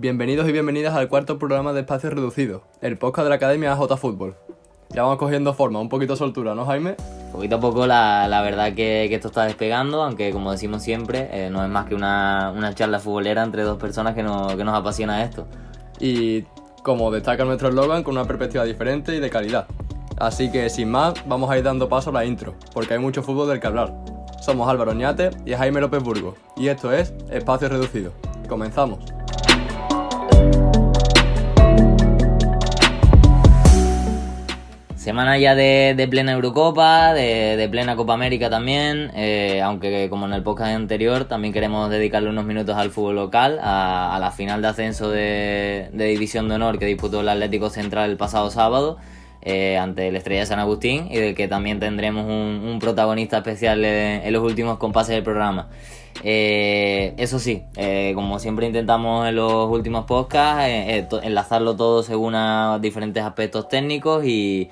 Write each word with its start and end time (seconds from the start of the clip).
Bienvenidos 0.00 0.48
y 0.48 0.52
bienvenidas 0.52 0.94
al 0.94 1.08
cuarto 1.08 1.40
programa 1.40 1.72
de 1.72 1.80
Espacio 1.80 2.08
Reducido, 2.08 2.62
el 2.82 2.96
podcast 2.98 3.24
de 3.24 3.30
la 3.30 3.34
Academia 3.34 3.72
AJ 3.72 3.96
Fútbol. 3.96 4.36
Ya 4.90 5.02
vamos 5.02 5.18
cogiendo 5.18 5.54
forma, 5.54 5.80
un 5.80 5.88
poquito 5.88 6.14
soltura, 6.14 6.54
¿no, 6.54 6.64
Jaime? 6.66 6.94
Poquito 7.32 7.56
a 7.56 7.60
poco 7.60 7.84
la, 7.84 8.28
la 8.28 8.40
verdad 8.40 8.66
que, 8.74 9.06
que 9.08 9.16
esto 9.16 9.26
está 9.26 9.42
despegando, 9.42 10.04
aunque 10.04 10.30
como 10.30 10.52
decimos 10.52 10.84
siempre, 10.84 11.28
eh, 11.32 11.50
no 11.50 11.64
es 11.64 11.68
más 11.68 11.86
que 11.86 11.96
una, 11.96 12.52
una 12.56 12.76
charla 12.76 13.00
futbolera 13.00 13.42
entre 13.42 13.64
dos 13.64 13.76
personas 13.76 14.14
que, 14.14 14.22
no, 14.22 14.56
que 14.56 14.62
nos 14.62 14.78
apasiona 14.78 15.24
esto. 15.24 15.48
Y 15.98 16.44
como 16.84 17.10
destaca 17.10 17.44
nuestro 17.44 17.68
eslogan, 17.68 18.04
con 18.04 18.16
una 18.16 18.24
perspectiva 18.24 18.62
diferente 18.62 19.16
y 19.16 19.18
de 19.18 19.30
calidad. 19.30 19.66
Así 20.16 20.52
que 20.52 20.70
sin 20.70 20.92
más, 20.92 21.14
vamos 21.26 21.50
a 21.50 21.58
ir 21.58 21.64
dando 21.64 21.88
paso 21.88 22.10
a 22.10 22.12
la 22.12 22.24
intro, 22.24 22.54
porque 22.72 22.94
hay 22.94 23.00
mucho 23.00 23.24
fútbol 23.24 23.48
del 23.48 23.58
que 23.58 23.66
hablar. 23.66 23.92
Somos 24.42 24.68
Álvaro 24.68 24.94
Ñate 24.94 25.30
y 25.44 25.54
Jaime 25.54 25.80
López 25.80 26.04
Burgo, 26.04 26.36
y 26.56 26.68
esto 26.68 26.92
es 26.92 27.12
Espacio 27.32 27.68
Reducido. 27.68 28.12
Comenzamos. 28.48 29.17
Semana 35.08 35.38
ya 35.38 35.54
de, 35.54 36.06
plena 36.10 36.32
Eurocopa, 36.32 37.14
de, 37.14 37.66
plena 37.70 37.96
Copa 37.96 38.12
América 38.12 38.50
también, 38.50 39.10
eh, 39.14 39.62
aunque 39.62 40.10
como 40.10 40.26
en 40.26 40.34
el 40.34 40.42
podcast 40.42 40.74
anterior 40.76 41.24
también 41.24 41.54
queremos 41.54 41.88
dedicarle 41.88 42.28
unos 42.28 42.44
minutos 42.44 42.76
al 42.76 42.90
fútbol 42.90 43.16
local, 43.16 43.58
a, 43.62 44.18
la 44.20 44.30
final 44.32 44.60
de 44.60 44.68
ascenso 44.68 45.08
de, 45.08 45.88
División 45.94 46.50
de 46.50 46.56
Honor 46.56 46.78
que 46.78 46.84
disputó 46.84 47.22
el 47.22 47.30
Atlético 47.30 47.70
Central 47.70 48.10
el 48.10 48.18
pasado 48.18 48.50
sábado 48.50 48.98
eh, 49.40 49.78
ante 49.78 50.08
el 50.08 50.16
Estrella 50.16 50.40
de 50.40 50.46
San 50.46 50.58
Agustín 50.58 51.08
y 51.10 51.16
del 51.16 51.34
que 51.34 51.48
también 51.48 51.80
tendremos 51.80 52.26
un, 52.26 52.78
protagonista 52.78 53.38
especial 53.38 53.82
en, 53.86 54.30
los 54.30 54.42
últimos 54.42 54.76
compases 54.76 55.14
del 55.14 55.24
programa. 55.24 55.68
Eh, 56.22 57.14
eso 57.16 57.38
sí, 57.38 57.62
como 58.14 58.38
siempre 58.38 58.66
intentamos 58.66 59.26
en 59.26 59.36
los 59.36 59.70
últimos 59.70 60.04
podcasts, 60.04 60.68
enlazarlo 61.22 61.76
todo 61.76 62.02
según 62.02 62.34
a 62.34 62.78
diferentes 62.78 63.24
aspectos 63.24 63.68
técnicos 63.68 64.26
y 64.26 64.68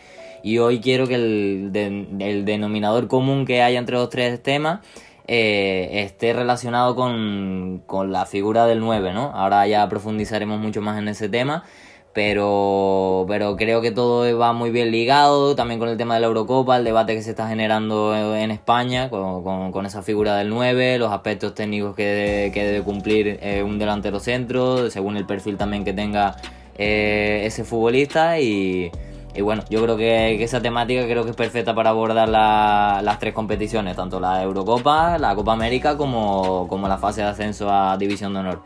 y 0.46 0.58
hoy 0.58 0.78
quiero 0.78 1.08
que 1.08 1.16
el, 1.16 1.70
de, 1.72 2.06
el 2.20 2.44
denominador 2.44 3.08
común 3.08 3.46
que 3.46 3.62
haya 3.62 3.80
entre 3.80 3.96
los 3.96 4.08
tres 4.10 4.40
temas 4.40 4.78
eh, 5.26 6.04
esté 6.04 6.32
relacionado 6.34 6.94
con, 6.94 7.82
con, 7.84 8.12
la 8.12 8.26
figura 8.26 8.64
del 8.66 8.78
9, 8.78 9.12
¿no? 9.12 9.32
Ahora 9.34 9.66
ya 9.66 9.88
profundizaremos 9.88 10.60
mucho 10.60 10.80
más 10.80 11.00
en 11.00 11.08
ese 11.08 11.28
tema, 11.28 11.64
pero, 12.12 13.24
pero 13.26 13.56
creo 13.56 13.80
que 13.80 13.90
todo 13.90 14.38
va 14.38 14.52
muy 14.52 14.70
bien 14.70 14.92
ligado, 14.92 15.56
también 15.56 15.80
con 15.80 15.88
el 15.88 15.96
tema 15.96 16.14
de 16.14 16.20
la 16.20 16.28
Eurocopa, 16.28 16.76
el 16.76 16.84
debate 16.84 17.16
que 17.16 17.22
se 17.22 17.30
está 17.30 17.48
generando 17.48 18.14
en 18.14 18.52
España 18.52 19.10
con, 19.10 19.42
con, 19.42 19.72
con 19.72 19.84
esa 19.84 20.02
figura 20.02 20.36
del 20.36 20.48
9, 20.48 20.98
los 20.98 21.10
aspectos 21.10 21.56
técnicos 21.56 21.96
que 21.96 22.04
debe, 22.04 22.52
que 22.52 22.64
debe 22.64 22.84
cumplir 22.84 23.40
eh, 23.42 23.64
un 23.64 23.80
delantero 23.80 24.20
centro, 24.20 24.92
según 24.92 25.16
el 25.16 25.26
perfil 25.26 25.56
también 25.56 25.84
que 25.84 25.92
tenga 25.92 26.36
eh, 26.78 27.42
ese 27.46 27.64
futbolista 27.64 28.38
y 28.38 28.92
y 29.36 29.42
bueno, 29.42 29.64
yo 29.68 29.82
creo 29.82 29.96
que, 29.96 30.42
esa 30.42 30.62
temática 30.62 31.04
creo 31.04 31.24
que 31.24 31.30
es 31.30 31.36
perfecta 31.36 31.74
para 31.74 31.90
abordar 31.90 32.28
la, 32.28 33.00
las 33.02 33.18
tres 33.18 33.34
competiciones, 33.34 33.96
tanto 33.96 34.18
la 34.18 34.42
Eurocopa, 34.42 35.18
la 35.18 35.34
Copa 35.34 35.52
América 35.52 35.96
como, 35.96 36.66
como 36.68 36.88
la 36.88 36.96
fase 36.98 37.20
de 37.20 37.28
ascenso 37.28 37.70
a 37.70 37.96
División 37.98 38.32
de 38.32 38.40
Honor. 38.40 38.62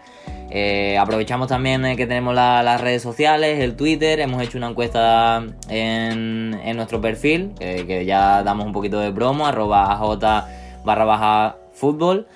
Eh, 0.50 0.96
aprovechamos 0.98 1.48
también 1.48 1.82
que 1.96 2.06
tenemos 2.06 2.34
la, 2.34 2.62
las 2.62 2.80
redes 2.80 3.02
sociales, 3.02 3.60
el 3.60 3.76
Twitter, 3.76 4.20
hemos 4.20 4.42
hecho 4.42 4.58
una 4.58 4.68
encuesta 4.68 5.42
en, 5.68 6.50
nuestro 6.76 7.00
perfil, 7.00 7.52
que, 7.58 7.86
que, 7.86 8.04
ya 8.04 8.42
damos 8.42 8.66
un 8.66 8.72
poquito 8.72 9.00
de 9.00 9.12
promo, 9.12 9.46
arroba 9.46 9.92
AJ 9.92 10.44
barra 10.84 11.04
baja 11.04 11.56
fútbol. 11.72 12.26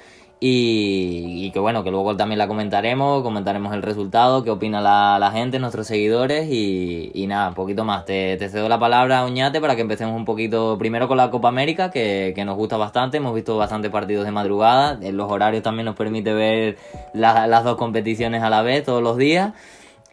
Y, 0.40 1.46
y, 1.46 1.50
que 1.52 1.58
bueno, 1.58 1.84
que 1.84 1.90
luego 1.90 2.16
también 2.16 2.38
la 2.38 2.46
comentaremos, 2.46 3.22
comentaremos 3.22 3.72
el 3.72 3.82
resultado, 3.82 4.44
qué 4.44 4.50
opina 4.50 4.80
la, 4.80 5.30
gente, 5.32 5.58
nuestros 5.58 5.86
seguidores 5.86 6.48
y, 6.50 7.24
nada, 7.26 7.48
un 7.48 7.54
poquito 7.54 7.84
más. 7.84 8.04
Te, 8.04 8.36
te 8.36 8.48
cedo 8.48 8.68
la 8.68 8.78
palabra, 8.78 9.24
Uñate, 9.24 9.60
para 9.60 9.74
que 9.74 9.82
empecemos 9.82 10.14
un 10.14 10.24
poquito 10.24 10.76
primero 10.78 11.08
con 11.08 11.16
la 11.16 11.30
Copa 11.30 11.48
América, 11.48 11.90
que, 11.90 12.32
que 12.34 12.44
nos 12.44 12.56
gusta 12.56 12.76
bastante, 12.76 13.16
hemos 13.16 13.34
visto 13.34 13.56
bastantes 13.56 13.90
partidos 13.90 14.24
de 14.24 14.32
madrugada, 14.32 14.98
los 15.12 15.30
horarios 15.30 15.62
también 15.62 15.86
nos 15.86 15.96
permite 15.96 16.34
ver 16.34 16.76
la, 17.14 17.46
las 17.46 17.64
dos 17.64 17.76
competiciones 17.76 18.42
a 18.42 18.50
la 18.50 18.62
vez 18.62 18.84
todos 18.84 19.02
los 19.02 19.16
días. 19.16 19.52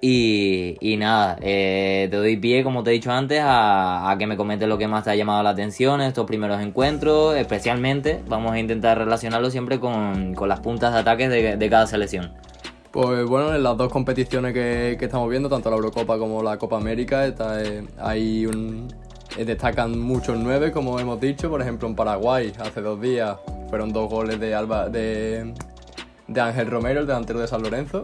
Y, 0.04 0.78
y 0.82 0.98
nada, 0.98 1.38
eh, 1.42 2.08
te 2.10 2.18
doy 2.18 2.36
pie, 2.36 2.64
como 2.64 2.82
te 2.82 2.90
he 2.90 2.94
dicho 2.94 3.12
antes, 3.12 3.40
a, 3.44 4.16
que 4.18 4.26
me 4.26 4.36
comentes 4.36 4.68
lo 4.68 4.80
que 4.80 4.88
más 4.88 5.04
te 5.04 5.12
ha 5.12 5.16
llamado 5.16 5.44
la 5.44 5.52
atención 5.52 6.02
en 6.02 6.08
estos 6.08 6.26
primeros 6.26 6.60
encuentros. 6.60 7.36
Especialmente, 7.36 8.24
vamos 8.28 8.52
a 8.52 8.60
intentar 8.60 8.98
relacionarlo 8.98 9.52
siempre 9.52 9.80
con, 9.80 10.34
con 10.34 10.50
las 10.50 10.60
puntas 10.60 10.92
de 10.94 11.00
ataque 11.00 11.30
de, 11.30 11.56
de, 11.56 11.70
cada 11.70 11.86
selección. 11.86 12.34
Pues 12.90 13.26
bueno, 13.28 13.54
en 13.54 13.62
las 13.62 13.78
dos 13.78 13.92
competiciones 13.92 14.54
que, 14.54 14.96
que 14.98 15.06
estamos 15.06 15.30
viendo, 15.30 15.50
tanto 15.50 15.70
la 15.70 15.76
Eurocopa 15.76 16.18
como 16.18 16.42
la 16.42 16.58
Copa 16.58 16.78
América, 16.78 17.28
está, 17.28 17.64
eh, 17.64 17.86
hay 18.00 18.48
un, 18.48 18.88
eh, 19.38 19.46
destacan 19.46 20.00
muchos 20.00 20.36
nueve, 20.36 20.72
como 20.72 21.00
hemos 21.00 21.22
dicho. 21.22 21.48
Por 21.48 21.62
ejemplo, 21.62 21.88
en 21.88 21.96
Paraguay, 21.96 22.52
hace 22.60 22.82
dos 22.82 23.00
días, 23.00 23.38
fueron 23.70 23.94
dos 23.94 24.10
goles 24.10 24.40
de, 24.40 24.56
Alba, 24.56 24.90
de, 24.90 25.54
de 26.28 26.42
Ángel 26.42 26.72
Romero, 26.72 27.02
el 27.02 27.06
delantero 27.06 27.40
de 27.40 27.48
San 27.48 27.62
Lorenzo. 27.62 28.04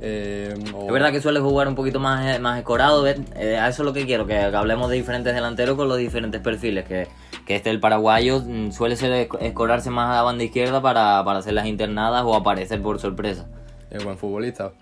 Eh, 0.00 0.54
o... 0.74 0.86
Es 0.86 0.92
verdad 0.92 1.10
que 1.10 1.20
suele 1.20 1.40
jugar 1.40 1.68
un 1.68 1.74
poquito 1.74 2.00
más, 2.00 2.38
más 2.40 2.58
escorado, 2.58 3.06
eh, 3.06 3.58
a 3.58 3.68
eso 3.68 3.82
es 3.82 3.86
lo 3.86 3.92
que 3.92 4.04
quiero, 4.04 4.26
que, 4.26 4.36
hablemos 4.38 4.90
de 4.90 4.96
diferentes 4.96 5.34
delanteros 5.34 5.76
con 5.76 5.88
los 5.88 5.98
diferentes 5.98 6.40
perfiles, 6.40 6.84
que, 6.84 7.08
que 7.46 7.56
este 7.56 7.70
el 7.70 7.80
paraguayo 7.80 8.40
mm, 8.40 8.72
suele 8.72 8.96
ser 8.96 9.28
escorarse 9.40 9.90
más 9.90 10.10
a 10.10 10.16
la 10.16 10.22
banda 10.22 10.44
izquierda 10.44 10.82
para, 10.82 11.24
para 11.24 11.38
hacer 11.38 11.54
las 11.54 11.66
internadas 11.66 12.22
o 12.24 12.34
aparecer 12.34 12.82
por 12.82 12.98
sorpresa. 12.98 13.46
Es 13.90 14.04
buen 14.04 14.18
futbolista. 14.18 14.72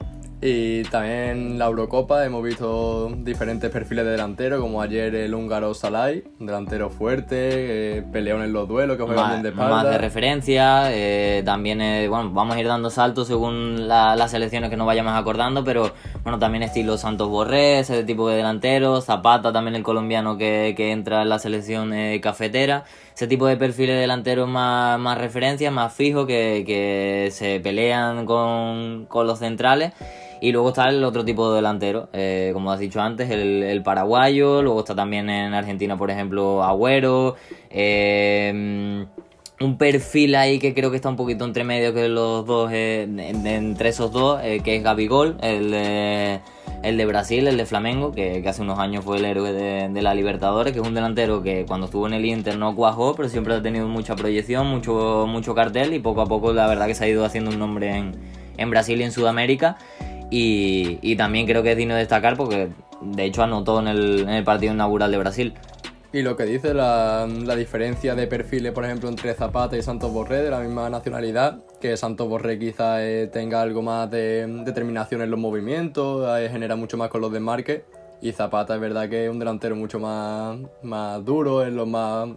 Y 0.47 0.82
también 0.82 1.59
la 1.59 1.65
Eurocopa 1.65 2.22
hemos 2.22 2.44
visto 2.44 3.10
diferentes 3.21 3.71
perfiles 3.71 4.05
de 4.05 4.10
delantero, 4.10 4.60
como 4.60 4.82
ayer 4.82 5.15
el 5.15 5.32
húngaro 5.32 5.72
Salai, 5.72 6.22
delantero 6.38 6.91
fuerte, 6.91 7.97
eh, 7.97 8.03
peleón 8.12 8.43
en 8.43 8.53
los 8.53 8.69
duelos, 8.69 8.99
que 8.99 9.05
juega 9.05 9.22
más, 9.22 9.31
bien 9.31 9.43
de 9.43 9.49
espalda. 9.49 9.75
Más 9.75 9.84
de 9.84 9.97
referencia, 9.97 10.93
eh, 10.93 11.41
también, 11.47 11.81
eh, 11.81 12.09
bueno, 12.09 12.31
vamos 12.31 12.56
a 12.56 12.60
ir 12.60 12.66
dando 12.66 12.91
saltos 12.91 13.27
según 13.27 13.88
la, 13.88 14.16
las 14.16 14.32
selecciones 14.32 14.69
que 14.69 14.77
nos 14.77 14.87
vayamos 14.87 15.15
acordando, 15.15 15.65
pero 15.65 15.93
bueno, 16.25 16.38
también 16.38 16.62
estilo 16.62 16.99
Santos 16.99 17.31
Borré, 17.31 17.78
ese 17.78 18.05
tipo 18.05 18.28
de 18.28 18.37
delantero, 18.37 19.00
Zapata 19.00 19.50
también 19.50 19.76
el 19.76 19.82
colombiano 19.82 20.37
que, 20.37 20.75
que 20.76 20.93
entra 20.93 21.22
en 21.22 21.31
la 21.31 21.38
selección 21.38 21.94
eh, 21.94 22.21
cafetera, 22.21 22.84
ese 23.15 23.26
tipo 23.26 23.47
de 23.47 23.56
perfiles 23.56 23.99
delanteros 23.99 24.47
más, 24.47 25.00
más 25.00 25.16
referencia, 25.16 25.71
más 25.71 25.94
fijos, 25.94 26.26
que, 26.26 26.65
que 26.66 27.31
se 27.32 27.61
pelean 27.61 28.26
con, 28.26 29.06
con 29.09 29.26
los 29.26 29.38
centrales. 29.38 29.94
Y 30.44 30.53
luego 30.53 30.69
está 30.69 30.91
el 30.91 31.03
otro 31.05 31.25
tipo 31.25 31.49
de 31.49 31.56
delantero, 31.56 32.10
eh, 32.12 32.50
como 32.53 32.71
has 32.71 32.78
dicho 32.78 33.00
antes, 33.00 33.31
el, 33.31 33.82
paraguayo. 33.82 34.60
Luego 34.60 34.81
está 34.81 34.94
también 34.94 35.31
en 35.31 35.55
Argentina, 35.55 35.97
por 35.97 36.10
ejemplo, 36.10 36.62
Agüero. 36.62 37.37
Eh, 37.71 39.06
un 39.60 39.78
perfil 39.78 40.34
ahí 40.34 40.59
que 40.59 40.75
creo 40.75 40.91
que 40.91 40.97
está 40.97 41.09
un 41.09 41.16
poquito 41.16 41.44
entre 41.44 41.65
medio 41.65 41.94
que 41.94 42.09
los 42.09 42.44
dos, 42.44 42.71
eh, 42.72 43.03
entre 43.05 43.88
esos 43.88 44.12
dos, 44.12 44.41
eh, 44.43 44.60
que 44.65 44.77
es 44.77 44.82
Gabigol, 44.82 45.37
el 45.41 45.71
de, 45.71 46.41
el 46.82 46.97
de 46.97 47.06
Brasil, 47.06 47.47
el 47.47 47.56
de 47.56 47.65
Flamengo, 47.65 48.12
que, 48.12 48.43
que 48.43 48.49
hace 48.49 48.62
unos 48.62 48.78
años 48.78 49.05
fue 49.05 49.19
el 49.19 49.25
héroe 49.25 49.53
de, 49.53 49.88
de, 49.88 50.03
la 50.03 50.15
Libertadores, 50.15 50.72
que 50.72 50.81
es 50.81 50.87
un 50.87 50.94
delantero 50.94 51.43
que 51.43 51.65
cuando 51.66 51.87
estuvo 51.87 52.06
en 52.06 52.15
el 52.15 52.25
Inter 52.25 52.59
no 52.59 52.75
cuajó, 52.75 53.15
pero 53.15 53.28
siempre 53.28 53.55
ha 53.55 53.62
tenido 53.62 53.87
mucha 53.87 54.16
proyección, 54.16 54.66
mucho, 54.66 55.26
mucho 55.28 55.55
cartel 55.55 55.94
y 55.94 56.00
poco 56.00 56.21
a 56.21 56.26
poco 56.26 56.53
la 56.53 56.66
verdad 56.66 56.87
que 56.87 56.94
se 56.94 57.05
ha 57.05 57.09
ido 57.09 57.25
haciendo 57.25 57.50
un 57.50 57.59
nombre 57.59 57.97
en, 57.97 58.12
en 58.56 58.71
Brasil 58.71 59.00
y 59.00 59.05
en 59.05 59.12
Sudamérica. 59.12 59.78
Y, 60.37 61.15
también 61.15 61.47
creo 61.47 61.62
que 61.62 61.72
es 61.72 61.77
digno 61.77 61.95
de 61.95 62.00
destacar 62.00 62.37
porque 62.37 62.69
de 63.00 63.25
hecho 63.25 63.45
anotó 63.45 63.78
en 63.78 63.87
el, 63.87 64.45
partido 64.45 64.75
inaugural 64.75 65.12
de 65.12 65.19
Brasil. 65.19 65.55
Y 66.12 66.22
lo 66.22 66.37
que 66.37 66.45
dice 66.45 66.75
la, 66.75 67.27
la, 67.27 67.55
diferencia 67.55 68.17
de 68.17 68.27
perfiles, 68.27 68.73
por 68.73 68.84
ejemplo, 68.84 69.09
entre 69.09 69.34
Zapata 69.34 69.76
y 69.76 69.82
Santos 69.82 70.12
Borré, 70.12 70.43
de 70.43 70.50
la 70.50 70.61
misma 70.61 70.91
nacionalidad, 70.91 71.59
que 71.81 71.97
Santos 71.97 72.29
Borré 72.29 72.59
quizá 72.59 73.05
eh, 73.05 73.29
tenga 73.29 73.62
algo 73.62 73.82
más 73.82 74.11
de 74.11 74.47
determinación 74.64 75.23
en 75.23 75.31
los 75.31 75.38
movimientos, 75.38 76.26
eh, 76.41 76.49
genera 76.50 76.75
mucho 76.75 76.97
más 76.97 77.11
con 77.11 77.20
los 77.20 77.32
desmarques, 77.32 77.82
y 78.20 78.32
Zapata 78.32 78.75
es 78.75 78.81
verdad 78.81 79.09
que 79.09 79.25
es 79.25 79.31
un 79.31 79.38
delantero 79.38 79.76
mucho 79.76 79.99
más, 80.00 80.59
más 80.82 81.25
duro, 81.25 81.64
es 81.64 81.73
lo 81.73 81.87
más 81.87 82.29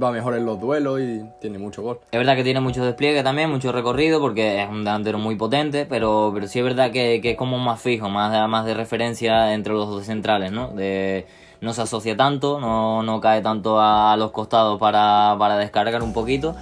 va 0.00 0.10
mejor 0.12 0.34
en 0.34 0.44
los 0.44 0.60
duelos 0.60 1.00
y 1.00 1.22
tiene 1.40 1.58
mucho 1.58 1.82
gol. 1.82 2.00
Es 2.10 2.18
verdad 2.18 2.36
que 2.36 2.44
tiene 2.44 2.60
mucho 2.60 2.84
despliegue 2.84 3.22
también, 3.22 3.50
mucho 3.50 3.72
recorrido, 3.72 4.20
porque 4.20 4.62
es 4.62 4.68
un 4.68 4.84
delantero 4.84 5.18
muy 5.18 5.36
potente, 5.36 5.86
pero, 5.86 6.30
pero 6.34 6.46
sí 6.46 6.58
es 6.58 6.64
verdad 6.64 6.90
que, 6.90 7.20
que 7.20 7.32
es 7.32 7.36
como 7.36 7.58
más 7.58 7.80
fijo, 7.80 8.08
más 8.08 8.48
más 8.48 8.64
de 8.66 8.74
referencia 8.74 9.54
entre 9.54 9.72
los 9.72 9.88
dos 9.88 10.04
centrales, 10.04 10.52
¿no? 10.52 10.68
De, 10.68 11.26
no 11.60 11.72
se 11.72 11.82
asocia 11.82 12.16
tanto, 12.16 12.60
no, 12.60 13.02
no 13.02 13.20
cae 13.20 13.40
tanto 13.42 13.80
a 13.80 14.16
los 14.16 14.30
costados 14.30 14.78
para, 14.78 15.36
para 15.38 15.56
descargar 15.56 16.02
un 16.02 16.12
poquito. 16.12 16.54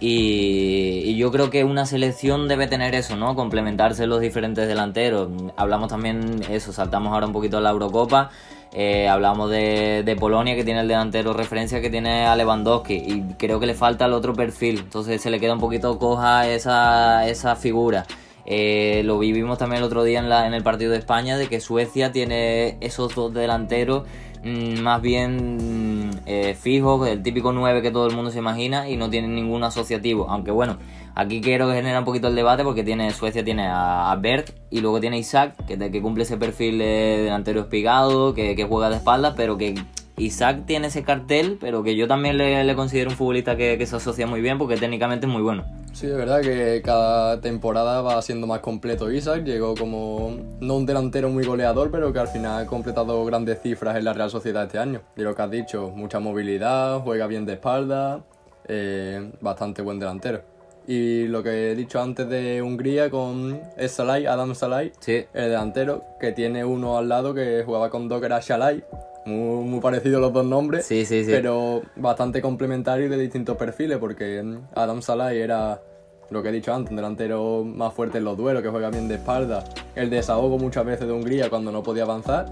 Y, 0.00 1.02
y, 1.04 1.16
yo 1.16 1.30
creo 1.30 1.50
que 1.50 1.62
una 1.62 1.84
selección 1.84 2.48
debe 2.48 2.66
tener 2.66 2.94
eso, 2.94 3.16
¿no? 3.16 3.34
Complementarse 3.36 4.06
los 4.06 4.20
diferentes 4.20 4.66
delanteros. 4.66 5.28
Hablamos 5.56 5.88
también 5.88 6.40
eso, 6.48 6.72
saltamos 6.72 7.12
ahora 7.12 7.26
un 7.26 7.34
poquito 7.34 7.58
a 7.58 7.60
la 7.60 7.70
Eurocopa. 7.70 8.30
Eh, 8.72 9.08
hablamos 9.08 9.50
de, 9.50 10.02
de, 10.04 10.16
Polonia 10.16 10.54
que 10.54 10.62
tiene 10.62 10.80
el 10.80 10.88
delantero 10.88 11.32
referencia 11.32 11.80
que 11.80 11.90
tiene 11.90 12.26
a 12.26 12.36
Lewandowski 12.36 12.94
y 12.94 13.22
creo 13.36 13.58
que 13.58 13.66
le 13.66 13.74
falta 13.74 14.06
el 14.06 14.12
otro 14.12 14.32
perfil, 14.32 14.78
entonces 14.78 15.20
se 15.20 15.28
le 15.28 15.40
queda 15.40 15.54
un 15.54 15.60
poquito 15.60 15.98
coja 15.98 16.48
esa, 16.48 17.26
esa 17.28 17.56
figura. 17.56 18.06
Eh, 18.46 19.02
lo 19.04 19.18
vivimos 19.18 19.58
también 19.58 19.78
el 19.78 19.84
otro 19.84 20.04
día 20.04 20.20
en, 20.20 20.28
la, 20.28 20.46
en 20.46 20.54
el 20.54 20.62
partido 20.62 20.92
de 20.92 20.98
España, 20.98 21.36
de 21.36 21.48
que 21.48 21.60
Suecia 21.60 22.12
tiene 22.12 22.78
esos 22.80 23.14
dos 23.14 23.34
delanteros 23.34 24.04
más 24.44 25.02
bien 25.02 26.08
mm, 26.08 26.10
eh, 26.26 26.56
el 26.64 27.22
típico 27.22 27.52
9 27.52 27.82
que 27.82 27.90
todo 27.90 28.06
el 28.06 28.14
mundo 28.14 28.30
se 28.30 28.38
imagina, 28.38 28.88
y 28.88 28.96
no 28.96 29.10
tienen 29.10 29.34
ningún 29.34 29.64
asociativo. 29.64 30.28
Aunque 30.30 30.50
bueno, 30.50 30.78
aquí 31.14 31.40
quiero 31.40 31.68
que 31.68 31.74
genera 31.74 31.98
un 31.98 32.04
poquito 32.04 32.28
el 32.28 32.34
debate 32.34 32.64
porque 32.64 32.82
tiene 32.82 33.10
Suecia 33.12 33.44
tiene 33.44 33.66
a, 33.68 34.16
Bert 34.20 34.50
y 34.70 34.80
luego 34.80 35.00
tiene 35.00 35.18
Isaac, 35.18 35.54
que, 35.66 35.78
que 35.78 36.02
cumple 36.02 36.24
ese 36.24 36.36
perfil 36.36 36.78
de 36.78 37.22
delantero 37.24 37.60
espigado, 37.60 38.34
que, 38.34 38.56
que 38.56 38.64
juega 38.64 38.90
de 38.90 38.96
espaldas, 38.96 39.34
pero 39.36 39.58
que 39.58 39.74
Isaac 40.20 40.64
tiene 40.66 40.88
ese 40.88 41.02
cartel, 41.02 41.58
pero 41.60 41.82
que 41.82 41.96
yo 41.96 42.06
también 42.06 42.36
le, 42.38 42.74
considero 42.74 43.10
un 43.10 43.16
futbolista 43.16 43.56
que, 43.56 43.84
se 43.86 43.96
asocia 43.96 44.26
muy 44.26 44.40
bien 44.40 44.58
porque 44.58 44.76
técnicamente 44.76 45.26
es 45.26 45.32
muy 45.32 45.42
bueno. 45.42 45.64
Sí, 45.92 46.06
es 46.06 46.16
verdad 46.16 46.40
que 46.40 46.80
cada 46.84 47.40
temporada 47.40 48.00
va 48.00 48.20
siendo 48.22 48.46
más 48.46 48.60
completo 48.60 49.10
Isaac. 49.10 49.44
Llegó 49.44 49.74
como 49.74 50.36
no 50.60 50.76
un 50.76 50.86
delantero 50.86 51.28
muy 51.30 51.44
goleador, 51.44 51.90
pero 51.90 52.12
que 52.12 52.18
al 52.18 52.28
final 52.28 52.62
ha 52.62 52.66
completado 52.66 53.24
grandes 53.24 53.60
cifras 53.60 53.96
en 53.96 54.04
la 54.04 54.12
Real 54.12 54.30
Sociedad 54.30 54.64
este 54.64 54.78
año. 54.78 55.00
Y 55.16 55.22
lo 55.22 55.34
que 55.34 55.42
has 55.42 55.50
dicho, 55.50 55.92
mucha 55.94 56.20
movilidad, 56.20 57.00
juega 57.00 57.26
bien 57.26 57.44
de 57.44 57.54
espalda, 57.54 58.22
eh, 58.68 59.32
bastante 59.40 59.82
buen 59.82 59.98
delantero. 59.98 60.42
Y 60.86 61.26
lo 61.28 61.42
que 61.42 61.70
he 61.70 61.74
dicho 61.74 62.00
antes 62.00 62.28
de 62.28 62.62
Hungría 62.62 63.10
con 63.10 63.60
Salai, 63.88 64.26
Adam 64.26 64.54
Salai, 64.54 64.92
el 65.06 65.26
delantero, 65.32 66.04
que 66.20 66.32
tiene 66.32 66.64
uno 66.64 66.98
al 66.98 67.08
lado 67.08 67.34
que 67.34 67.62
jugaba 67.64 67.90
con 67.90 68.08
dos 68.08 68.20
que 68.20 68.26
era 68.26 68.40
Shalai, 68.40 68.82
muy, 69.30 69.64
muy 69.64 69.80
parecidos 69.80 70.20
los 70.20 70.32
dos 70.32 70.44
nombres, 70.44 70.86
sí, 70.86 71.04
sí, 71.06 71.24
sí. 71.24 71.30
pero 71.30 71.82
bastante 71.96 72.42
complementarios 72.42 73.10
de 73.10 73.16
distintos 73.16 73.56
perfiles, 73.56 73.98
porque 73.98 74.44
Adam 74.74 75.00
Salai 75.02 75.38
era 75.38 75.82
lo 76.30 76.42
que 76.42 76.50
he 76.50 76.52
dicho 76.52 76.72
antes, 76.72 76.90
un 76.90 76.96
delantero 76.96 77.64
más 77.64 77.92
fuerte 77.94 78.18
en 78.18 78.24
los 78.24 78.36
duelos, 78.36 78.62
que 78.62 78.68
juega 78.68 78.90
bien 78.90 79.08
de 79.08 79.14
espalda, 79.16 79.64
el 79.94 80.10
desahogo 80.10 80.58
muchas 80.58 80.84
veces 80.84 81.06
de 81.06 81.12
Hungría 81.12 81.50
cuando 81.50 81.72
no 81.72 81.82
podía 81.82 82.02
avanzar, 82.02 82.46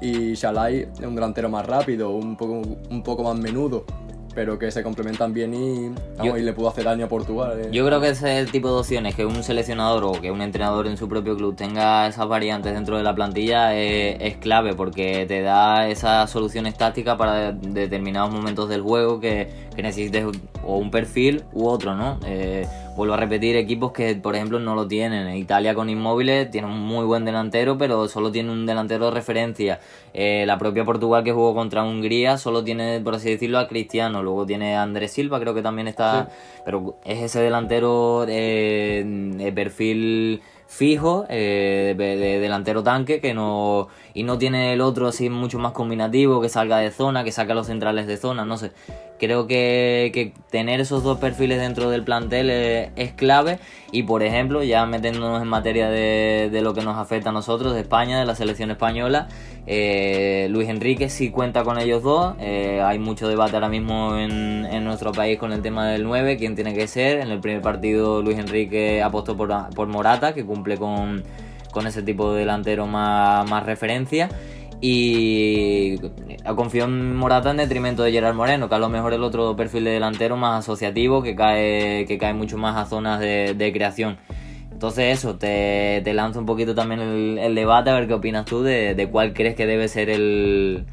y 0.00 0.34
Shalai 0.34 0.82
es 0.82 1.06
un 1.06 1.14
delantero 1.14 1.48
más 1.48 1.66
rápido, 1.66 2.10
un 2.10 2.36
poco, 2.36 2.62
un 2.90 3.02
poco 3.02 3.22
más 3.22 3.38
menudo 3.38 3.84
pero 4.34 4.58
que 4.58 4.70
se 4.70 4.82
complementan 4.82 5.32
bien 5.32 5.54
y, 5.54 5.92
y 6.26 6.42
le 6.42 6.52
pudo 6.52 6.68
hacer 6.68 6.84
daño 6.84 7.06
a 7.06 7.08
Portugal. 7.08 7.60
Eh. 7.60 7.68
Yo 7.72 7.86
creo 7.86 8.00
que 8.00 8.10
ese 8.10 8.32
es 8.32 8.44
el 8.44 8.50
tipo 8.50 8.68
de 8.68 8.80
opciones, 8.80 9.14
que 9.14 9.24
un 9.24 9.42
seleccionador 9.42 10.04
o 10.04 10.12
que 10.20 10.30
un 10.30 10.42
entrenador 10.42 10.86
en 10.86 10.96
su 10.96 11.08
propio 11.08 11.36
club 11.36 11.54
tenga 11.54 12.06
esas 12.06 12.26
variantes 12.28 12.74
dentro 12.74 12.96
de 12.96 13.02
la 13.02 13.14
plantilla 13.14 13.74
es, 13.74 14.36
clave 14.38 14.74
porque 14.74 15.26
te 15.26 15.42
da 15.42 15.88
esas 15.88 16.28
soluciones 16.28 16.76
tácticas 16.76 17.16
para 17.16 17.52
determinados 17.52 18.32
momentos 18.32 18.68
del 18.68 18.82
juego 18.82 19.20
que, 19.20 19.48
que 19.74 19.82
necesites 19.82 20.26
o 20.64 20.76
un 20.76 20.90
perfil 20.90 21.44
u 21.52 21.66
otro, 21.66 21.94
¿no? 21.94 22.18
Eh, 22.26 22.66
vuelvo 22.94 23.14
a 23.14 23.16
repetir, 23.16 23.56
equipos 23.56 23.92
que 23.92 24.14
por 24.14 24.34
ejemplo 24.34 24.58
no 24.58 24.74
lo 24.74 24.86
tienen. 24.86 25.36
Italia 25.36 25.74
con 25.74 25.90
Inmóviles 25.90 26.50
tiene 26.50 26.66
un 26.66 26.80
muy 26.80 27.04
buen 27.04 27.24
delantero, 27.24 27.76
pero 27.76 28.08
solo 28.08 28.30
tiene 28.30 28.50
un 28.50 28.66
delantero 28.66 29.06
de 29.06 29.10
referencia. 29.10 29.80
Eh, 30.12 30.44
la 30.46 30.58
propia 30.58 30.84
Portugal 30.84 31.24
que 31.24 31.32
jugó 31.32 31.54
contra 31.54 31.84
Hungría 31.84 32.38
solo 32.38 32.62
tiene, 32.64 33.00
por 33.00 33.14
así 33.14 33.30
decirlo, 33.30 33.58
a 33.58 33.68
Cristiano. 33.68 34.22
Luego 34.22 34.46
tiene 34.46 34.76
a 34.76 34.82
Andrés 34.82 35.12
Silva, 35.12 35.40
creo 35.40 35.54
que 35.54 35.62
también 35.62 35.88
está. 35.88 36.28
Pero 36.64 36.96
es 37.04 37.20
ese 37.20 37.40
delantero 37.40 38.24
de 38.26 39.52
perfil 39.54 40.42
fijo, 40.66 41.26
eh, 41.28 41.94
de, 41.96 42.38
delantero 42.40 42.82
tanque, 42.82 43.20
que 43.20 43.34
no. 43.34 43.88
Y 44.14 44.22
no 44.22 44.38
tiene 44.38 44.72
el 44.72 44.80
otro 44.80 45.08
así 45.08 45.28
mucho 45.28 45.58
más 45.58 45.72
combinativo, 45.72 46.40
que 46.40 46.48
salga 46.48 46.78
de 46.78 46.92
zona, 46.92 47.24
que 47.24 47.32
saque 47.32 47.52
a 47.52 47.54
los 47.56 47.66
centrales 47.66 48.06
de 48.06 48.16
zona, 48.16 48.44
no 48.44 48.56
sé. 48.56 48.70
Creo 49.18 49.46
que, 49.46 50.32
tener 50.50 50.80
esos 50.80 51.02
dos 51.02 51.18
perfiles 51.18 51.58
dentro 51.58 51.90
del 51.90 52.04
plantel 52.04 52.50
es, 52.50 53.12
clave. 53.12 53.58
Y 53.90 54.04
por 54.04 54.22
ejemplo, 54.22 54.62
ya 54.62 54.86
metiéndonos 54.86 55.42
en 55.42 55.48
materia 55.48 55.88
de, 55.88 56.48
de, 56.52 56.62
lo 56.62 56.74
que 56.74 56.82
nos 56.82 56.96
afecta 56.96 57.30
a 57.30 57.32
nosotros, 57.32 57.74
de 57.74 57.80
España, 57.80 58.18
de 58.18 58.24
la 58.24 58.34
selección 58.34 58.70
española, 58.70 59.28
eh, 59.66 60.46
Luis 60.50 60.68
Enrique 60.68 61.08
sí 61.08 61.30
cuenta 61.30 61.64
con 61.64 61.78
ellos 61.78 62.02
dos. 62.02 62.34
Eh, 62.38 62.82
hay 62.84 62.98
mucho 62.98 63.28
debate 63.28 63.54
ahora 63.54 63.68
mismo 63.68 64.16
en, 64.16 64.66
en, 64.66 64.84
nuestro 64.84 65.12
país 65.12 65.38
con 65.38 65.52
el 65.52 65.62
tema 65.62 65.88
del 65.88 66.04
9, 66.04 66.36
quién 66.36 66.54
tiene 66.54 66.74
que 66.74 66.86
ser. 66.86 67.20
En 67.20 67.30
el 67.30 67.40
primer 67.40 67.62
partido 67.62 68.22
Luis 68.22 68.38
Enrique 68.38 69.02
apostó 69.02 69.36
por, 69.36 69.52
por 69.74 69.88
Morata, 69.88 70.34
que 70.34 70.44
cumple 70.44 70.76
con, 70.76 71.24
con 71.74 71.86
ese 71.86 72.02
tipo 72.02 72.32
de 72.32 72.40
delantero 72.40 72.86
más, 72.86 73.48
más 73.50 73.66
referencia 73.66 74.30
y 74.86 75.96
confío 76.56 76.84
en 76.84 77.16
Morata 77.16 77.50
en 77.50 77.56
detrimento 77.56 78.02
de 78.02 78.12
Gerard 78.12 78.34
Moreno, 78.34 78.68
que 78.68 78.74
a 78.74 78.78
lo 78.78 78.90
mejor 78.90 79.14
el 79.14 79.22
otro 79.22 79.56
perfil 79.56 79.84
de 79.84 79.92
delantero 79.92 80.36
más 80.36 80.58
asociativo, 80.58 81.22
que 81.22 81.34
cae, 81.34 82.04
que 82.06 82.18
cae 82.18 82.34
mucho 82.34 82.58
más 82.58 82.76
a 82.76 82.84
zonas 82.84 83.18
de, 83.18 83.70
creación. 83.72 84.18
Entonces 84.70 85.18
eso, 85.18 85.36
te, 85.36 86.02
te, 86.04 86.12
lanzo 86.12 86.40
un 86.40 86.44
poquito 86.44 86.74
también 86.74 87.00
el, 87.00 87.54
debate, 87.54 87.88
a 87.88 87.94
ver 87.94 88.06
qué 88.06 88.12
opinas 88.14 88.44
tú 88.44 88.62
de, 88.62 89.08
cuál 89.10 89.32
crees 89.32 89.54
que 89.54 89.66
debe 89.66 89.88
ser 89.88 90.10
el, 90.10 90.84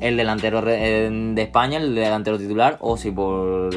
el 0.00 0.16
delantero 0.16 0.62
de 0.62 1.42
España, 1.42 1.78
el 1.78 1.96
delantero 1.96 2.38
titular, 2.38 2.76
o 2.80 2.96
si 2.96 3.10
por, 3.10 3.70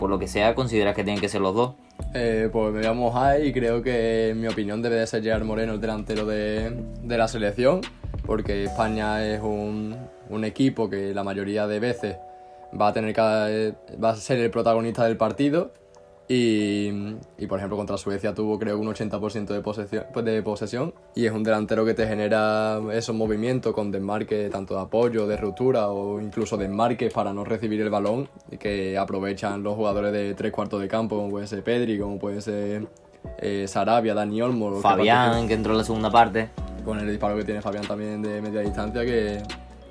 por 0.00 0.10
lo 0.10 0.18
que 0.18 0.26
sea 0.26 0.56
consideras 0.56 0.96
que 0.96 1.04
tienen 1.04 1.20
que 1.20 1.28
ser 1.28 1.42
los 1.42 1.54
dos. 1.54 1.74
Eh, 2.14 2.48
pues 2.50 2.72
me 2.72 2.80
llamo 2.80 3.12
Jai 3.12 3.46
y 3.46 3.52
creo 3.52 3.82
que 3.82 4.30
en 4.30 4.40
mi 4.40 4.48
opinión 4.48 4.82
debe 4.82 4.96
de 4.96 5.06
ser 5.06 5.22
Gerard 5.22 5.44
Moreno 5.44 5.74
el 5.74 5.80
delantero 5.80 6.26
de, 6.26 6.72
de 7.02 7.18
la 7.18 7.28
selección 7.28 7.82
porque 8.26 8.64
España 8.64 9.24
es 9.24 9.40
un, 9.40 9.96
un, 10.28 10.44
equipo 10.44 10.88
que 10.88 11.14
la 11.14 11.22
mayoría 11.22 11.66
de 11.66 11.80
veces 11.80 12.16
va 12.78 12.88
a 12.88 12.92
tener 12.92 13.18
va 13.18 14.10
a 14.10 14.16
ser 14.16 14.38
el 14.38 14.50
protagonista 14.50 15.04
del 15.04 15.16
partido 15.16 15.72
y, 16.32 17.16
y, 17.38 17.46
por 17.48 17.58
ejemplo 17.58 17.76
contra 17.76 17.96
Suecia 17.98 18.32
tuvo 18.32 18.56
creo 18.56 18.78
un 18.78 18.86
80% 18.86 19.46
de 19.46 19.60
posesión, 19.62 20.04
de 20.22 20.42
posesión 20.44 20.94
y 21.16 21.26
es 21.26 21.32
un 21.32 21.42
delantero 21.42 21.84
que 21.84 21.92
te 21.92 22.06
genera 22.06 22.80
esos 22.92 23.16
movimientos 23.16 23.74
con 23.74 23.90
desmarque 23.90 24.48
tanto 24.48 24.76
de 24.76 24.82
apoyo, 24.82 25.26
de 25.26 25.36
ruptura 25.36 25.88
o 25.88 26.20
incluso 26.20 26.56
desmarques 26.56 27.12
para 27.12 27.32
no 27.32 27.44
recibir 27.44 27.80
el 27.80 27.90
balón 27.90 28.28
y 28.48 28.58
que 28.58 28.96
aprovechan 28.96 29.64
los 29.64 29.74
jugadores 29.74 30.12
de 30.12 30.34
tres 30.34 30.52
cuartos 30.52 30.80
de 30.80 30.86
campo 30.86 31.16
como 31.16 31.30
puede 31.30 31.48
ser 31.48 31.64
Pedri, 31.64 31.98
como 31.98 32.20
puede 32.20 32.40
ser 32.40 32.86
eh, 33.38 33.66
Sarabia, 33.66 34.14
Dani 34.14 34.40
Olmo. 34.40 34.76
Fabián 34.76 35.48
que 35.48 35.54
entró 35.54 35.72
en 35.72 35.78
la 35.78 35.84
segunda 35.84 36.12
parte 36.12 36.50
con 36.84 37.00
el 37.00 37.08
disparo 37.08 37.36
que 37.36 37.42
tiene 37.42 37.60
Fabián 37.60 37.88
también 37.88 38.22
de 38.22 38.40
media 38.40 38.60
distancia, 38.60 39.04
que, 39.04 39.42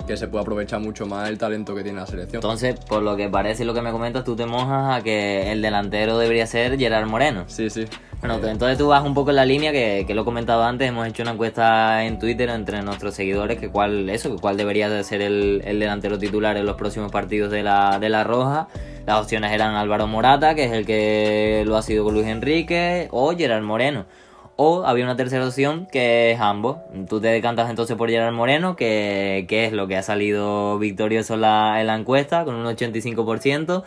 que 0.10 0.18
se 0.18 0.28
puede 0.28 0.42
aprovechar 0.42 0.80
mucho 0.80 1.06
más 1.06 1.30
el 1.30 1.38
talento 1.38 1.76
que 1.76 1.84
tiene 1.84 2.00
la 2.00 2.08
selección. 2.08 2.38
Entonces, 2.38 2.80
por 2.80 3.04
lo 3.04 3.16
que 3.16 3.30
parece 3.30 3.62
y 3.62 3.66
lo 3.68 3.76
que 3.76 3.84
me 3.84 3.92
comentas, 3.92 4.24
tú 4.24 4.36
te 4.36 4.48
mojas 4.48 5.00
a 5.00 5.04
que 5.04 5.52
el 5.52 5.62
delantero 5.62 6.18
debería 6.18 6.48
ser 6.48 6.80
Gerard 6.80 7.06
Moreno. 7.06 7.44
Sí, 7.46 7.70
sí. 7.70 7.86
Bueno, 8.20 8.38
eh, 8.38 8.50
entonces 8.50 8.80
tú 8.80 8.88
vas 8.88 9.06
un 9.06 9.14
poco 9.14 9.30
en 9.30 9.36
la 9.36 9.46
línea 9.46 9.72
que, 9.72 10.06
que, 10.08 10.16
lo 10.16 10.24
he 10.24 10.26
comentado 10.26 10.64
antes, 10.64 10.90
hemos 10.90 11.08
hecho 11.08 11.22
una 11.22 11.34
encuesta 11.34 12.04
en 12.06 12.18
Twitter 12.18 12.50
entre 12.50 12.82
nuestros 12.82 13.14
seguidores 13.14 13.60
que 13.60 13.70
cuál 13.70 14.10
eso, 14.10 14.36
que 14.36 14.42
cuál 14.42 14.58
debería 14.58 14.90
de 14.90 15.04
ser 15.04 15.22
el, 15.22 15.62
el, 15.64 15.80
delantero 15.80 16.18
titular 16.18 16.58
en 16.58 16.66
los 16.66 16.76
próximos 16.76 17.12
partidos 17.12 17.52
de 17.52 17.62
la, 17.62 18.00
de 18.00 18.10
la 18.10 18.24
Roja. 18.24 18.68
Las 19.06 19.22
opciones 19.22 19.52
eran 19.52 19.76
Álvaro 19.76 20.08
Morata, 20.08 20.56
que 20.56 20.64
es 20.64 20.72
el 20.72 20.88
que 20.88 21.64
lo 21.68 21.78
ha 21.78 21.84
sido 21.84 22.04
con 22.04 22.16
Luis 22.16 22.26
Enrique, 22.26 23.10
o 23.12 23.38
Gerard 23.38 23.62
Moreno. 23.62 24.08
O 24.62 24.84
había 24.86 25.06
una 25.06 25.16
tercera 25.16 25.48
opción 25.48 25.86
que 25.90 26.32
es 26.32 26.40
ambos. 26.42 26.80
Tú 27.08 27.22
te 27.22 27.28
decantas 27.28 27.70
entonces 27.70 27.96
por 27.96 28.10
Gerard 28.10 28.34
Moreno, 28.34 28.76
que, 28.76 29.46
que 29.48 29.64
es 29.64 29.72
lo 29.72 29.88
que 29.88 29.96
ha 29.96 30.04
salido 30.04 30.78
victorioso 30.78 31.38
la, 31.38 31.80
en 31.80 31.88
la 31.88 31.96
encuesta, 31.96 32.44
con 32.44 32.56
un 32.56 32.66
85%. 32.66 33.84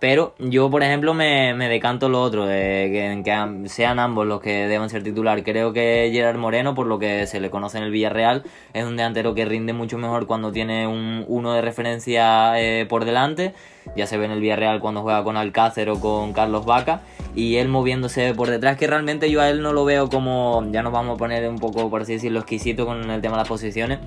Pero 0.00 0.34
yo, 0.38 0.70
por 0.70 0.82
ejemplo, 0.82 1.12
me, 1.12 1.52
me 1.52 1.68
decanto 1.68 2.08
lo 2.08 2.22
otro, 2.22 2.46
de 2.46 2.90
que, 3.22 3.68
sean 3.68 3.98
ambos 3.98 4.26
los 4.26 4.40
que 4.40 4.66
deben 4.66 4.88
ser 4.88 5.02
titular. 5.02 5.44
Creo 5.44 5.74
que 5.74 6.08
Gerard 6.10 6.38
Moreno, 6.38 6.74
por 6.74 6.86
lo 6.86 6.98
que 6.98 7.26
se 7.26 7.38
le 7.38 7.50
conoce 7.50 7.76
en 7.76 7.84
el 7.84 7.90
Villarreal, 7.90 8.42
es 8.72 8.86
un 8.86 8.96
delantero 8.96 9.34
que 9.34 9.44
rinde 9.44 9.74
mucho 9.74 9.98
mejor 9.98 10.26
cuando 10.26 10.52
tiene 10.52 10.86
un 10.86 11.26
uno 11.28 11.52
de 11.52 11.60
referencia 11.60 12.58
eh, 12.58 12.86
por 12.86 13.04
delante. 13.04 13.52
Ya 13.94 14.06
se 14.06 14.16
ve 14.16 14.24
en 14.24 14.30
el 14.30 14.40
Villarreal 14.40 14.80
cuando 14.80 15.02
juega 15.02 15.22
con 15.22 15.36
Alcácer 15.36 15.90
o 15.90 16.00
con 16.00 16.32
Carlos 16.32 16.64
Vaca. 16.64 17.02
Y 17.34 17.56
él 17.56 17.68
moviéndose 17.68 18.32
por 18.34 18.48
detrás, 18.48 18.78
que 18.78 18.86
realmente 18.86 19.30
yo 19.30 19.42
a 19.42 19.50
él 19.50 19.60
no 19.60 19.74
lo 19.74 19.84
veo 19.84 20.08
como, 20.08 20.66
ya 20.72 20.82
nos 20.82 20.92
vamos 20.92 21.16
a 21.16 21.18
poner 21.18 21.46
un 21.46 21.58
poco, 21.58 21.90
por 21.90 22.02
así 22.02 22.14
decirlo, 22.14 22.40
exquisito 22.40 22.86
con 22.86 23.10
el 23.10 23.20
tema 23.20 23.36
de 23.36 23.42
las 23.42 23.48
posiciones 23.48 23.98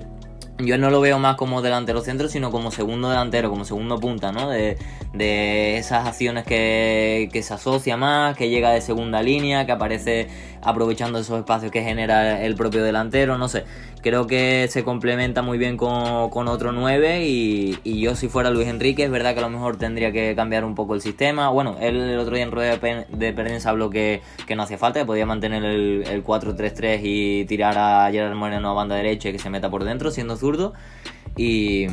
yo 0.58 0.78
no 0.78 0.90
lo 0.90 1.00
veo 1.00 1.18
más 1.18 1.36
como 1.36 1.62
delantero 1.62 2.00
centro, 2.00 2.28
sino 2.28 2.50
como 2.50 2.70
segundo 2.70 3.08
delantero, 3.10 3.50
como 3.50 3.64
segundo 3.64 3.98
punta, 3.98 4.30
¿no? 4.30 4.48
De, 4.48 4.78
de 5.12 5.78
esas 5.78 6.06
acciones 6.06 6.44
que, 6.44 7.28
que, 7.32 7.42
se 7.42 7.54
asocia 7.54 7.96
más, 7.96 8.36
que 8.36 8.48
llega 8.48 8.70
de 8.70 8.80
segunda 8.80 9.22
línea, 9.22 9.66
que 9.66 9.72
aparece 9.72 10.28
aprovechando 10.62 11.18
esos 11.18 11.38
espacios 11.38 11.70
que 11.70 11.82
genera 11.82 12.42
el 12.42 12.54
propio 12.54 12.84
delantero, 12.84 13.36
no 13.36 13.48
sé. 13.48 13.64
Creo 14.00 14.26
que 14.26 14.66
se 14.68 14.84
complementa 14.84 15.40
muy 15.40 15.56
bien 15.56 15.78
con, 15.78 16.28
con 16.28 16.46
otro 16.48 16.72
9 16.72 17.26
y, 17.26 17.78
y, 17.84 18.00
yo 18.00 18.14
si 18.14 18.28
fuera 18.28 18.50
Luis 18.50 18.68
Enrique 18.68 19.02
es 19.04 19.10
verdad 19.10 19.32
que 19.32 19.38
a 19.38 19.42
lo 19.42 19.48
mejor 19.48 19.78
tendría 19.78 20.12
que 20.12 20.34
cambiar 20.36 20.64
un 20.66 20.74
poco 20.74 20.94
el 20.94 21.00
sistema. 21.00 21.48
Bueno, 21.48 21.76
él 21.80 21.96
el 21.96 22.18
otro 22.18 22.34
día 22.34 22.44
en 22.44 22.52
rueda 22.52 22.76
de 22.76 23.32
prensa 23.32 23.70
habló 23.70 23.88
que, 23.88 24.20
que 24.46 24.56
no 24.56 24.62
hacía 24.62 24.76
falta, 24.76 25.00
que 25.00 25.06
podía 25.06 25.24
mantener 25.24 25.64
el, 25.64 26.04
el 26.06 26.22
4-3-3 26.22 27.00
y 27.02 27.44
tirar 27.46 27.78
a 27.78 28.10
Gerard 28.10 28.34
Moreno 28.34 28.70
a 28.70 28.74
banda 28.74 28.94
derecha 28.94 29.30
y 29.30 29.32
que 29.32 29.38
se 29.38 29.48
meta 29.48 29.70
por 29.70 29.84
dentro 29.84 30.10
siendo 30.10 30.36
zurdo. 30.44 30.74
y, 31.36 31.86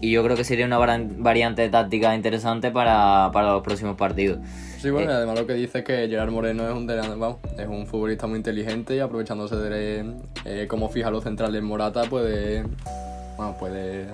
y 0.00 0.10
yo 0.10 0.24
creo 0.24 0.36
que 0.36 0.44
sería 0.44 0.66
una 0.66 0.78
variante 0.78 1.68
táctica 1.68 2.14
interesante 2.14 2.70
para, 2.70 3.30
para 3.32 3.52
los 3.52 3.62
próximos 3.62 3.96
partidos. 3.96 4.38
Sí, 4.80 4.90
bueno, 4.90 5.10
y 5.10 5.14
además 5.14 5.38
lo 5.38 5.46
que 5.46 5.54
dice 5.54 5.78
es 5.78 5.84
que 5.84 6.08
Gerard 6.08 6.30
Moreno 6.30 6.68
es 6.68 6.74
un, 6.74 6.86
vamos, 6.86 7.38
es 7.58 7.66
un 7.66 7.86
futbolista 7.86 8.26
muy 8.26 8.38
inteligente 8.38 8.94
y 8.94 9.00
aprovechándose 9.00 9.56
de 9.56 10.14
eh, 10.44 10.66
cómo 10.68 10.88
fija 10.88 11.10
los 11.10 11.24
centrales 11.24 11.62
Morata 11.62 12.02
puede, 12.04 12.62
bueno, 13.36 13.56
puede 13.58 14.06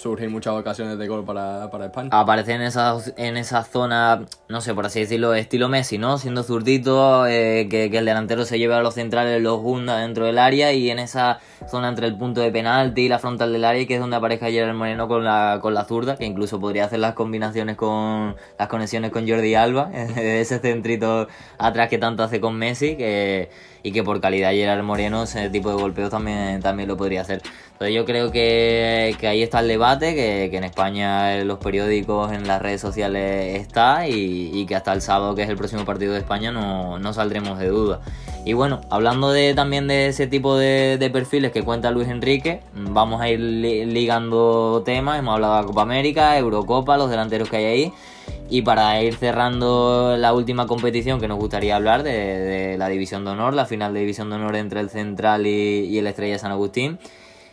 surgir 0.00 0.30
muchas 0.30 0.54
ocasiones 0.54 0.98
de 0.98 1.06
gol 1.06 1.24
para, 1.24 1.70
para 1.70 1.86
España. 1.86 2.08
Aparece 2.12 2.54
en 2.54 2.62
esa, 2.62 2.96
en 3.16 3.36
esa 3.36 3.64
zona, 3.64 4.24
no 4.48 4.60
sé, 4.60 4.74
por 4.74 4.86
así 4.86 5.00
decirlo, 5.00 5.34
estilo 5.34 5.68
Messi, 5.68 5.98
¿no? 5.98 6.18
Siendo 6.18 6.42
zurdito, 6.42 7.26
eh, 7.26 7.68
que, 7.70 7.86
el 7.86 8.04
delantero 8.04 8.44
se 8.44 8.58
lleve 8.58 8.74
a 8.74 8.80
los 8.80 8.94
centrales, 8.94 9.42
los 9.42 9.60
hunda 9.62 9.98
dentro 9.98 10.24
del 10.24 10.38
área 10.38 10.72
y 10.72 10.90
en 10.90 10.98
esa 10.98 11.40
zona 11.68 11.88
entre 11.88 12.06
el 12.06 12.16
punto 12.16 12.40
de 12.40 12.50
penalti 12.50 13.02
y 13.02 13.08
la 13.08 13.18
frontal 13.18 13.52
del 13.52 13.64
área, 13.64 13.86
que 13.86 13.94
es 13.94 14.00
donde 14.00 14.16
aparezca 14.16 14.50
Gerard 14.50 14.74
Moreno 14.74 15.06
con 15.06 15.24
la, 15.24 15.58
con 15.60 15.74
la 15.74 15.84
zurda, 15.84 16.16
que 16.16 16.24
incluso 16.24 16.58
podría 16.58 16.86
hacer 16.86 17.00
las 17.00 17.14
combinaciones 17.14 17.76
con 17.76 18.36
las 18.58 18.68
conexiones 18.68 19.10
con 19.10 19.28
Jordi 19.28 19.54
Alba, 19.54 19.90
ese 19.94 20.58
centrito 20.60 21.28
atrás 21.58 21.88
que 21.88 21.98
tanto 21.98 22.22
hace 22.22 22.40
con 22.40 22.56
Messi, 22.56 22.96
que 22.96 23.50
y 23.82 23.92
que 23.92 24.02
por 24.02 24.20
calidad 24.20 24.52
Gerard 24.52 24.82
Moreno 24.82 25.22
ese 25.22 25.50
tipo 25.50 25.70
de 25.70 25.76
golpeos 25.76 26.10
también, 26.10 26.60
también 26.62 26.88
lo 26.88 26.96
podría 26.96 27.22
hacer. 27.22 27.42
Entonces 27.72 27.94
yo 27.94 28.04
creo 28.04 28.30
que, 28.30 29.16
ahí 29.22 29.42
está 29.42 29.60
el 29.60 29.68
debate, 29.68 30.14
que, 30.14 30.54
en 30.54 30.64
España 30.64 31.38
en 31.38 31.48
los 31.48 31.58
periódicos, 31.58 32.30
en 32.32 32.46
las 32.46 32.60
redes 32.60 32.80
sociales 32.80 33.58
está 33.58 34.06
y, 34.06 34.66
que 34.66 34.76
hasta 34.76 34.92
el 34.92 35.00
sábado, 35.00 35.34
que 35.34 35.42
es 35.42 35.48
el 35.48 35.56
próximo 35.56 35.84
partido 35.84 36.12
de 36.12 36.18
España, 36.18 36.52
no, 36.52 36.98
no 36.98 37.12
saldremos 37.14 37.58
de 37.58 37.68
duda. 37.68 38.00
Y 38.44 38.52
bueno, 38.54 38.80
hablando 38.90 39.32
de, 39.32 39.54
también 39.54 39.86
de 39.86 40.08
ese 40.08 40.26
tipo 40.26 40.56
de, 40.56 40.96
de, 40.98 41.10
perfiles 41.10 41.52
que 41.52 41.62
cuenta 41.62 41.90
Luis 41.90 42.08
Enrique, 42.08 42.60
vamos 42.74 43.20
a 43.20 43.28
ir 43.28 43.40
ligando 43.40 44.82
temas, 44.84 45.18
hemos 45.18 45.34
hablado 45.34 45.58
de 45.58 45.66
Copa 45.66 45.82
América, 45.82 46.38
Eurocopa, 46.38 46.96
los 46.96 47.10
delanteros 47.10 47.48
que 47.48 47.56
hay 47.56 47.64
ahí. 47.64 47.92
Y 48.52 48.62
para 48.62 49.00
ir 49.00 49.14
cerrando 49.14 50.16
la 50.18 50.34
última 50.34 50.66
competición 50.66 51.20
que 51.20 51.28
nos 51.28 51.38
gustaría 51.38 51.76
hablar 51.76 52.02
de, 52.02 52.74
la 52.76 52.88
División 52.88 53.24
de 53.24 53.30
Honor, 53.30 53.54
la 53.54 53.64
final 53.64 53.94
de 53.94 54.00
División 54.00 54.28
de 54.28 54.36
Honor 54.36 54.56
entre 54.56 54.80
el 54.80 54.90
Central 54.90 55.46
y, 55.46 55.96
el 55.96 56.06
Estrella 56.08 56.36
San 56.36 56.50
Agustín, 56.50 56.98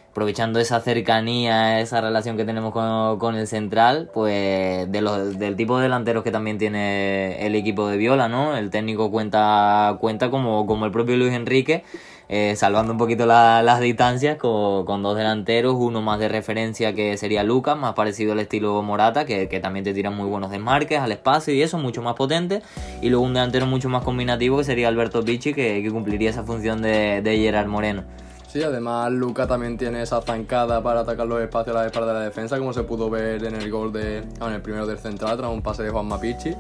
aprovechando 0.10 0.60
esa 0.60 0.80
cercanía, 0.82 1.82
esa 1.82 2.02
relación 2.02 2.36
que 2.36 2.46
tenemos 2.46 2.74
con, 2.74 3.36
el 3.36 3.46
Central, 3.46 4.10
pues 4.12 4.92
de 4.92 5.02
los, 5.02 5.38
del 5.38 5.56
tipo 5.56 5.78
de 5.78 5.84
delanteros 5.84 6.24
que 6.24 6.32
también 6.32 6.58
tiene 6.58 7.46
el 7.46 7.54
equipo 7.54 7.88
de 7.88 7.98
Viola, 7.98 8.28
¿no? 8.28 8.58
El 8.58 8.72
técnico 8.72 9.12
cuenta, 9.12 9.98
cuenta 10.02 10.32
como, 10.32 10.66
como 10.66 10.88
el 10.88 10.92
propio 10.92 11.16
Luis 11.16 11.34
Enrique 11.34 11.84
eh, 12.30 12.56
salvando 12.58 12.92
un 12.92 12.98
poquito 12.98 13.26
las 13.26 13.80
distancias 13.80 14.38
con, 14.38 15.02
dos 15.02 15.16
delanteros, 15.16 15.76
uno 15.78 16.02
más 16.02 16.20
de 16.20 16.28
referencia 16.28 16.94
que 16.94 17.18
sería 17.18 17.44
Lucas, 17.44 17.78
más 17.78 17.94
parecido 17.94 18.34
al 18.34 18.40
estilo 18.40 18.82
Morata, 18.82 19.26
que, 19.26 19.48
también 19.62 19.86
te 19.86 19.94
tira 19.94 20.10
muy 20.10 20.28
buenos 20.28 20.52
desmarques 20.52 21.00
al 21.00 21.12
espacio 21.14 21.54
y 21.54 21.62
eso, 21.62 21.78
mucho 21.78 22.02
más 22.02 22.16
potente, 22.16 22.62
y 23.02 23.10
luego 23.10 23.26
un 23.26 23.34
delantero 23.34 23.66
mucho 23.66 23.88
más 23.88 24.04
combinativo 24.04 24.58
que 24.58 24.66
sería 24.66 24.90
Alberto 24.90 25.24
Pichi, 25.24 25.54
que, 25.54 25.88
cumpliría 25.90 26.30
esa 26.30 26.44
función 26.44 26.82
de, 26.82 27.22
Gerard 27.24 27.68
Moreno. 27.68 28.04
Sí, 28.48 28.62
además 28.64 29.12
Lucas 29.12 29.48
también 29.48 29.78
tiene 29.78 30.02
esa 30.02 30.22
zancada 30.22 30.82
para 30.82 31.02
atacar 31.02 31.28
los 31.28 31.42
espacios 31.42 31.76
a 31.76 31.82
la 31.82 31.86
espalda 31.86 32.14
de 32.14 32.20
la 32.20 32.26
defensa, 32.26 32.58
como 32.58 32.74
se 32.74 32.84
pudo 32.84 33.10
ver 33.10 33.44
en 33.46 33.56
el 33.56 33.70
gol 33.70 33.94
de, 33.94 34.18
en 34.18 34.54
el 34.54 34.62
primero 34.62 34.86
del 34.86 34.98
central, 34.98 35.38
tras 35.38 35.52
un 35.52 35.62
pase 35.62 35.84
de 35.84 35.92
Juan 35.92 36.08
Mapichi. 36.08 36.54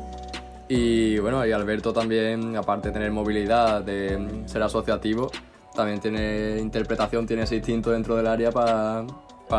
Y 0.69 1.17
bueno, 1.19 1.45
y 1.45 1.53
Alberto 1.53 1.93
también, 1.93 2.55
aparte 2.57 2.89
de 2.89 2.93
tener 2.93 3.11
movilidad, 3.11 3.81
de 3.81 4.43
ser 4.47 4.61
asociativo, 4.63 5.31
también 5.77 6.01
tiene 6.01 6.57
interpretación, 6.59 7.25
tiene 7.25 7.43
ese 7.43 7.55
instinto 7.55 7.91
dentro 7.91 8.17
del 8.17 8.27
área 8.27 8.51
para, 8.51 9.05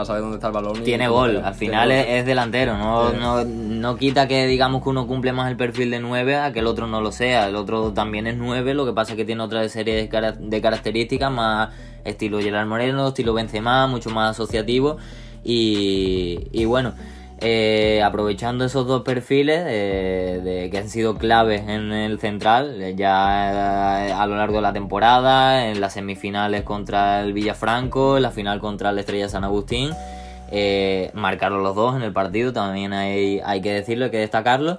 saber 0.05 0.21
dónde 0.21 0.37
está 0.37 0.49
el 0.49 0.53
balón. 0.53 0.83
Tiene 0.83 1.09
gol, 1.09 1.39
al 1.39 1.55
final 1.55 1.91
es, 1.91 2.27
delantero, 2.27 2.77
no, 2.77 3.13
no, 3.13 3.45
no, 3.45 3.97
quita 3.97 4.29
que 4.29 4.47
digamos 4.47 4.83
que 4.83 4.91
uno 4.91 5.07
cumple 5.07 5.33
más 5.33 5.51
el 5.51 5.57
perfil 5.57 5.91
de 5.91 6.01
9 6.01 6.37
a 6.37 6.53
que 6.53 6.59
el 6.59 6.67
otro 6.67 6.87
no 6.87 7.01
lo 7.01 7.13
sea, 7.13 7.49
el 7.49 7.57
otro 7.57 7.95
también 7.95 8.27
es 8.27 8.37
9, 8.37 8.75
lo 8.75 8.85
que 8.85 8.93
pasa 8.93 9.13
es 9.13 9.17
que 9.17 9.25
tiene 9.25 9.43
otra 9.43 9.67
serie 9.71 9.95
de, 9.95 10.35
de 10.39 10.61
características 10.61 11.33
más 11.33 11.71
estilo 12.05 12.41
Gerard 12.41 12.67
Moreno, 12.67 13.09
estilo 13.09 13.33
Benzema, 13.33 13.87
mucho 13.87 14.11
más 14.11 14.33
asociativo. 14.33 14.99
Y, 15.45 16.49
y 16.53 16.67
bueno... 16.67 16.93
Eh, 17.41 18.03
aprovechando 18.03 18.65
esos 18.65 18.85
dos 18.89 19.03
perfiles 19.03 19.65
de, 19.65 20.69
que 20.73 20.79
han 20.79 20.89
sido 20.89 21.17
claves 21.17 21.69
en 21.69 21.93
el 21.93 22.19
central, 22.19 22.83
eh, 22.83 22.97
ya 22.97 24.09
eh, 24.09 24.13
a 24.13 24.27
lo 24.27 24.37
largo 24.37 24.57
de 24.57 24.63
la 24.63 24.73
temporada, 24.73 25.69
en 25.69 25.81
las 25.81 25.93
semifinales 25.93 26.65
contra 26.65 27.21
el 27.21 27.33
Villafranco, 27.33 28.17
en 28.17 28.25
la 28.25 28.33
final 28.33 28.59
contra 28.59 28.91
el 28.91 28.99
Estrella 28.99 29.29
San 29.29 29.45
Agustín, 29.45 29.93
marcaron 31.13 31.63
los 31.63 31.77
dos 31.77 31.95
en 31.95 32.03
el 32.03 32.13
partido, 32.13 32.53
también 32.53 32.93
hay, 32.93 33.41
hay 33.45 33.61
que 33.61 33.73
decirlo, 33.73 34.07
hay 34.07 34.11
que 34.11 34.19
destacarlo. 34.19 34.79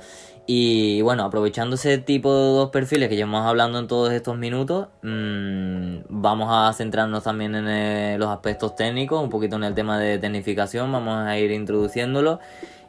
Y 0.51 1.03
bueno, 1.03 1.25
aprovechando 1.25 1.75
ese 1.75 2.00
tipo 2.00 2.34
de 2.34 2.41
dos 2.53 2.72
perfiles 2.72 3.08
que 3.08 3.15
llevamos 3.15 3.46
hablando 3.46 3.77
en 3.77 3.86
todos 3.86 4.12
estos 4.12 4.36
minutos, 4.36 4.88
mmm, 5.03 5.98
vamos 6.10 6.48
a 6.50 6.74
centrarnos 6.74 7.24
también 7.24 7.53
en 7.53 7.68
eh, 7.68 8.15
los 8.18 8.29
aspectos 8.29 8.75
técnicos, 8.75 9.22
un 9.22 9.29
poquito 9.29 9.58
en 9.58 9.63
el 9.63 9.75
tema 9.75 10.00
de 10.00 10.18
tecnificación, 10.18 10.91
vamos 10.91 11.20
a 11.20 11.38
ir 11.38 11.51
introduciéndolo. 11.51 12.39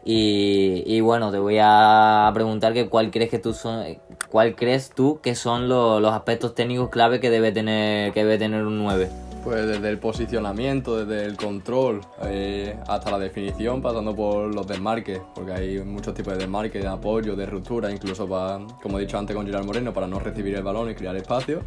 Y, 0.07 0.85
y 0.87 1.02
bueno, 1.02 1.31
te 1.31 1.38
voy 1.38 1.59
a 1.61 2.31
preguntar 2.33 2.73
que 2.73 2.88
cuál 2.88 3.11
crees 3.11 3.29
que 3.29 3.38
tú 3.38 3.52
son, 3.52 3.85
cuál 4.31 4.55
crees 4.57 4.88
tú 4.88 5.21
que 5.23 5.35
son 5.35 5.69
los, 5.69 6.00
los 6.00 6.14
aspectos 6.14 6.55
técnicos 6.55 6.88
clave 6.88 7.21
que 7.21 7.29
debe 7.29 7.52
tener, 7.52 8.14
que 8.14 8.21
debe 8.21 8.38
tener 8.38 8.64
un 8.64 8.79
9. 8.79 9.30
Pues 9.43 9.67
desde 9.67 9.89
el 9.89 9.99
posicionamiento, 9.99 11.05
desde 11.05 11.25
el 11.25 11.37
control 11.37 12.03
eh, 12.25 12.77
hasta 12.87 13.11
la 13.11 13.19
definición, 13.19 13.81
pasando 13.81 14.15
por 14.15 14.55
los 14.55 14.67
desmarques, 14.67 15.21
porque 15.35 15.53
hay 15.53 15.79
muchos 15.79 16.13
tipos 16.13 16.35
de 16.35 16.41
desmarques, 16.41 16.83
de 16.83 16.89
apoyo, 16.89 17.35
de 17.35 17.47
ruptura, 17.47 17.91
incluso 17.91 18.29
para, 18.29 18.61
como 18.83 18.99
he 18.99 19.03
dicho 19.03 19.19
antes 19.19 19.35
con 19.35 19.47
Gerard 19.47 19.65
Moreno, 19.65 19.95
para 19.95 20.07
no 20.07 20.21
recibir 20.21 20.55
el 20.55 20.63
balón 20.63 20.91
y 20.91 20.95
crear 20.95 21.17
espacio. 21.17 21.63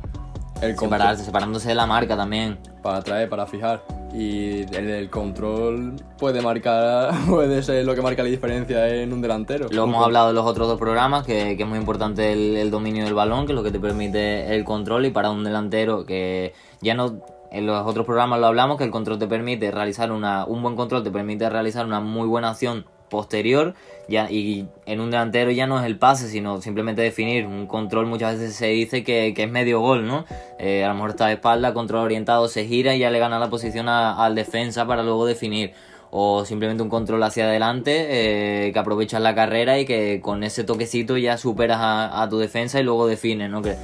El 0.61 0.77
Separarse, 0.77 1.25
separándose 1.25 1.69
de 1.69 1.75
la 1.75 1.85
marca 1.85 2.15
también. 2.15 2.57
Para 2.81 3.01
traer, 3.01 3.27
para 3.27 3.45
fijar. 3.45 3.83
Y 4.13 4.61
el, 4.75 5.09
control 5.09 5.95
puede 6.19 6.41
marcar, 6.41 7.11
puede 7.27 7.63
ser 7.63 7.83
lo 7.85 7.95
que 7.95 8.01
marca 8.01 8.21
la 8.21 8.29
diferencia 8.29 8.87
en 8.87 9.11
un 9.11 9.21
delantero. 9.21 9.67
Lo 9.71 9.85
hemos 9.85 10.05
hablado 10.05 10.29
en 10.29 10.35
los 10.35 10.45
otros 10.45 10.67
dos 10.67 10.79
programas, 10.79 11.25
que, 11.25 11.57
que 11.57 11.63
es 11.63 11.67
muy 11.67 11.79
importante 11.79 12.31
el, 12.31 12.55
el 12.55 12.69
dominio 12.69 13.03
del 13.03 13.15
balón, 13.15 13.47
que 13.47 13.53
es 13.53 13.55
lo 13.55 13.63
que 13.63 13.71
te 13.71 13.79
permite 13.79 14.55
el 14.55 14.63
control 14.63 15.07
y 15.07 15.09
para 15.09 15.31
un 15.31 15.43
delantero 15.43 16.05
que 16.05 16.53
ya 16.81 16.93
no 16.93 17.23
en 17.53 17.67
los 17.67 17.85
otros 17.85 18.05
programas 18.05 18.39
lo 18.39 18.47
hablamos, 18.47 18.77
que 18.77 18.83
el 18.83 18.91
control 18.91 19.19
te 19.19 19.27
permite 19.27 19.69
realizar 19.69 20.11
una, 20.11 20.43
un 20.45 20.61
buen 20.63 20.75
control, 20.75 21.03
te 21.03 21.11
permite 21.11 21.47
realizar 21.49 21.85
una 21.85 21.99
muy 21.99 22.27
buena 22.27 22.49
acción 22.49 22.85
posterior 23.09 23.75
ya, 24.09 24.29
y 24.31 24.67
en 24.87 24.99
un 24.99 25.11
delantero 25.11 25.51
ya 25.51 25.67
no 25.67 25.79
es 25.79 25.85
el 25.85 25.99
pase, 25.99 26.27
sino 26.27 26.61
simplemente 26.61 27.03
definir. 27.03 27.45
Un 27.45 27.67
control 27.67 28.07
muchas 28.07 28.39
veces 28.39 28.55
se 28.55 28.67
dice 28.67 29.03
que, 29.03 29.33
es 29.37 29.51
medio 29.51 29.79
gol, 29.81 30.07
¿no? 30.07 30.25
Eh, 30.57 30.83
a 30.83 30.87
lo 30.87 30.95
mejor 30.95 31.11
está 31.11 31.27
de 31.27 31.33
espalda, 31.33 31.75
control 31.75 32.05
orientado, 32.05 32.47
se 32.47 32.65
gira 32.65 32.95
y 32.95 32.99
ya 32.99 33.11
le 33.11 33.19
gana 33.19 33.37
la 33.37 33.51
posición 33.51 33.87
al 33.87 34.33
defensa 34.33 34.87
para 34.87 35.03
luego 35.03 35.27
definir. 35.27 35.73
O 36.09 36.45
simplemente 36.45 36.83
un 36.83 36.89
control 36.89 37.23
hacia 37.23 37.45
adelante 37.45 38.67
eh, 38.67 38.71
que 38.71 38.79
aprovechas 38.79 39.21
la 39.21 39.33
carrera 39.35 39.79
y 39.79 39.85
que 39.85 40.19
con 40.21 40.43
ese 40.43 40.63
toquecito 40.63 41.17
ya 41.17 41.37
superas 41.37 41.79
a, 41.79 42.21
a 42.21 42.29
tu 42.29 42.39
defensa 42.39 42.79
y 42.79 42.83
luego 42.83 43.07
defines, 43.07 43.49
¿no? 43.49 43.61
Que, 43.61 43.75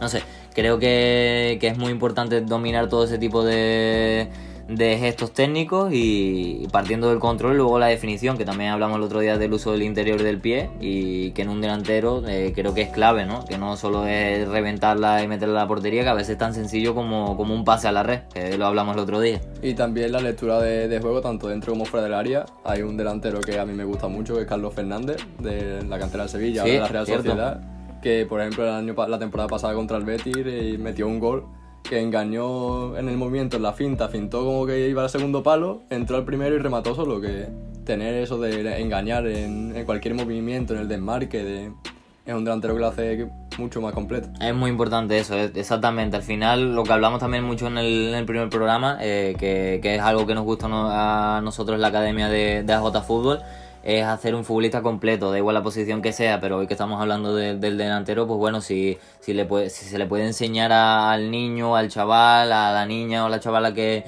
no 0.00 0.08
sé, 0.08 0.22
Creo 0.54 0.78
que, 0.78 1.58
es 1.60 1.78
muy 1.78 1.90
importante 1.90 2.40
dominar 2.40 2.88
todo 2.88 3.04
ese 3.04 3.18
tipo 3.18 3.44
de, 3.44 4.28
gestos 4.68 5.32
técnicos 5.32 5.90
y 5.92 6.68
partiendo 6.70 7.10
del 7.10 7.18
control 7.18 7.56
luego 7.56 7.78
la 7.78 7.88
definición 7.88 8.38
que 8.38 8.44
también 8.44 8.70
hablamos 8.70 8.96
el 8.96 9.02
otro 9.02 9.20
día 9.20 9.36
del 9.36 9.52
uso 9.52 9.72
del 9.72 9.82
interior 9.82 10.22
del 10.22 10.40
pie 10.40 10.70
y 10.80 11.32
que 11.32 11.42
en 11.42 11.50
un 11.50 11.60
delantero 11.60 12.26
eh, 12.26 12.52
creo 12.54 12.72
que 12.72 12.82
es 12.82 12.88
clave 12.88 13.26
¿no? 13.26 13.44
que 13.44 13.58
no 13.58 13.76
solo 13.76 14.06
es 14.06 14.48
reventarla 14.48 15.22
y 15.22 15.28
meterla 15.28 15.60
a 15.60 15.62
la 15.64 15.68
portería 15.68 16.02
que 16.02 16.08
a 16.08 16.14
veces 16.14 16.30
es 16.30 16.38
tan 16.38 16.54
sencillo 16.54 16.94
como, 16.94 17.36
como 17.36 17.52
un 17.54 17.64
pase 17.64 17.88
a 17.88 17.92
la 17.92 18.04
red 18.04 18.20
que 18.32 18.56
lo 18.56 18.64
hablamos 18.66 18.94
el 18.94 19.02
otro 19.02 19.20
día. 19.20 19.40
Y 19.60 19.74
también 19.74 20.12
la 20.12 20.20
lectura 20.20 20.60
de, 20.60 20.98
juego 21.00 21.20
tanto 21.20 21.48
dentro 21.48 21.72
como 21.72 21.84
fuera 21.84 22.04
del 22.04 22.14
área. 22.14 22.46
Hay 22.64 22.82
un 22.82 22.96
delantero 22.96 23.40
que 23.40 23.58
a 23.58 23.66
mí 23.66 23.74
me 23.74 23.84
gusta 23.84 24.08
mucho 24.08 24.36
que 24.36 24.42
es 24.42 24.46
Carlos 24.46 24.72
Fernández 24.72 25.16
de 25.40 25.82
la 25.82 25.98
cantera 25.98 26.22
de 26.22 26.28
Sevilla 26.30 26.64
de 26.64 26.78
la 26.78 26.88
Real 26.88 27.06
Sociedad 27.06 27.73
que 28.04 28.26
por 28.26 28.38
ejemplo 28.42 28.64
el 28.64 28.70
año, 28.70 28.94
la 29.08 29.18
temporada 29.18 29.48
pasada 29.48 29.72
contra 29.72 29.96
el 29.96 30.04
Betis 30.04 30.36
eh, 30.36 30.76
metió 30.78 31.08
un 31.08 31.18
gol 31.18 31.46
que 31.82 31.98
engañó 32.00 32.98
en 32.98 33.08
el 33.08 33.16
movimiento, 33.16 33.56
en 33.56 33.62
la 33.62 33.72
finta, 33.72 34.08
fintó 34.08 34.44
como 34.44 34.66
que 34.66 34.88
iba 34.88 35.02
al 35.02 35.08
segundo 35.08 35.42
palo, 35.42 35.82
entró 35.88 36.18
al 36.18 36.24
primero 36.26 36.54
y 36.54 36.58
remató 36.58 36.94
solo, 36.94 37.18
que 37.20 37.48
tener 37.84 38.14
eso 38.14 38.38
de 38.38 38.80
engañar 38.80 39.26
en, 39.26 39.84
cualquier 39.86 40.14
movimiento, 40.14 40.74
en 40.74 40.80
el 40.80 40.88
desmarque, 40.88 41.42
de, 41.42 41.72
es 42.26 42.34
un 42.34 42.44
delantero 42.44 42.74
que 42.74 42.80
lo 42.80 42.86
hace 42.88 43.28
mucho 43.58 43.80
más 43.80 43.94
completo. 43.94 44.28
Es 44.40 44.54
muy 44.54 44.70
importante 44.70 45.18
eso, 45.18 45.34
exactamente. 45.36 46.16
Al 46.16 46.22
final, 46.22 46.74
lo 46.74 46.84
que 46.84 46.92
hablamos 46.92 47.20
también 47.20 47.44
mucho 47.44 47.66
en 47.66 47.78
el, 47.78 48.24
primer 48.26 48.50
programa, 48.50 48.98
eh, 49.00 49.34
que, 49.38 49.80
que, 49.82 49.94
es 49.96 50.00
algo 50.00 50.26
que 50.26 50.34
nos 50.34 50.44
gusta 50.44 50.68
a 50.70 51.40
nosotros 51.42 51.76
en 51.76 51.82
la 51.82 51.88
academia 51.88 52.28
de, 52.28 52.62
de 52.62 52.72
AJ 52.72 53.02
Fútbol, 53.06 53.40
es 53.84 54.02
hacer 54.04 54.34
un 54.34 54.44
futbolista 54.44 54.80
completo, 54.80 55.30
da 55.30 55.36
igual 55.36 55.54
la 55.54 55.62
posición 55.62 56.00
que 56.00 56.12
sea, 56.12 56.40
pero 56.40 56.56
hoy 56.56 56.66
que 56.66 56.72
estamos 56.72 57.00
hablando 57.00 57.34
del 57.36 57.60
delantero, 57.60 58.26
pues 58.26 58.38
bueno, 58.38 58.62
si, 58.62 58.98
le 59.26 59.44
puede, 59.44 59.68
si 59.68 59.84
se 59.84 59.98
le 59.98 60.06
puede 60.06 60.26
enseñar 60.26 60.72
al 60.72 61.30
niño, 61.30 61.76
al 61.76 61.90
chaval, 61.90 62.50
a 62.50 62.72
la 62.72 62.86
niña 62.86 63.26
o 63.26 63.28
la 63.28 63.40
chavala 63.40 63.74
que, 63.74 64.04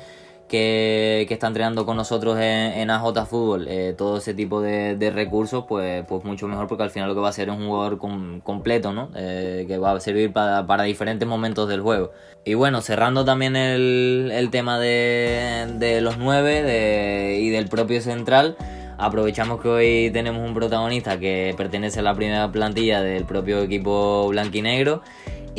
que, 0.48 1.26
que 1.28 1.34
está 1.34 1.48
entrenando 1.48 1.84
con 1.84 1.98
nosotros 1.98 2.38
en, 2.38 2.72
en 2.72 2.90
AJ 2.90 3.26
Fútbol 3.26 3.66
eh, 3.68 3.94
todo 3.96 4.16
ese 4.16 4.32
tipo 4.32 4.62
de, 4.62 4.96
de, 4.96 5.10
recursos, 5.10 5.66
pues, 5.68 6.06
pues 6.06 6.24
mucho 6.24 6.48
mejor 6.48 6.68
porque 6.68 6.84
al 6.84 6.90
final 6.90 7.10
lo 7.10 7.14
que 7.14 7.20
va 7.20 7.28
a 7.28 7.32
ser 7.32 7.50
es 7.50 7.54
un 7.54 7.66
jugador 7.66 7.98
com, 7.98 8.40
completo, 8.40 8.94
¿no? 8.94 9.10
Eh, 9.14 9.66
que 9.68 9.76
va 9.76 9.92
a 9.92 10.00
servir 10.00 10.32
para, 10.32 10.66
para, 10.66 10.84
diferentes 10.84 11.28
momentos 11.28 11.68
del 11.68 11.82
juego. 11.82 12.12
Y 12.46 12.54
bueno, 12.54 12.80
cerrando 12.80 13.26
también 13.26 13.56
el, 13.56 14.30
el 14.32 14.48
tema 14.50 14.78
de, 14.78 15.66
de 15.74 16.00
los 16.00 16.16
nueve 16.16 16.62
de, 16.62 17.40
y 17.42 17.50
del 17.50 17.68
propio 17.68 18.00
central, 18.00 18.56
aprovechamos 18.98 19.60
que 19.60 19.68
hoy 19.68 20.10
tenemos 20.12 20.46
un 20.46 20.54
protagonista 20.54 21.18
que 21.18 21.54
pertenece 21.56 22.00
a 22.00 22.02
la 22.02 22.14
primera 22.14 22.50
plantilla 22.50 23.02
del 23.02 23.24
propio 23.24 23.60
equipo 23.60 24.28
blanquinegro 24.28 25.02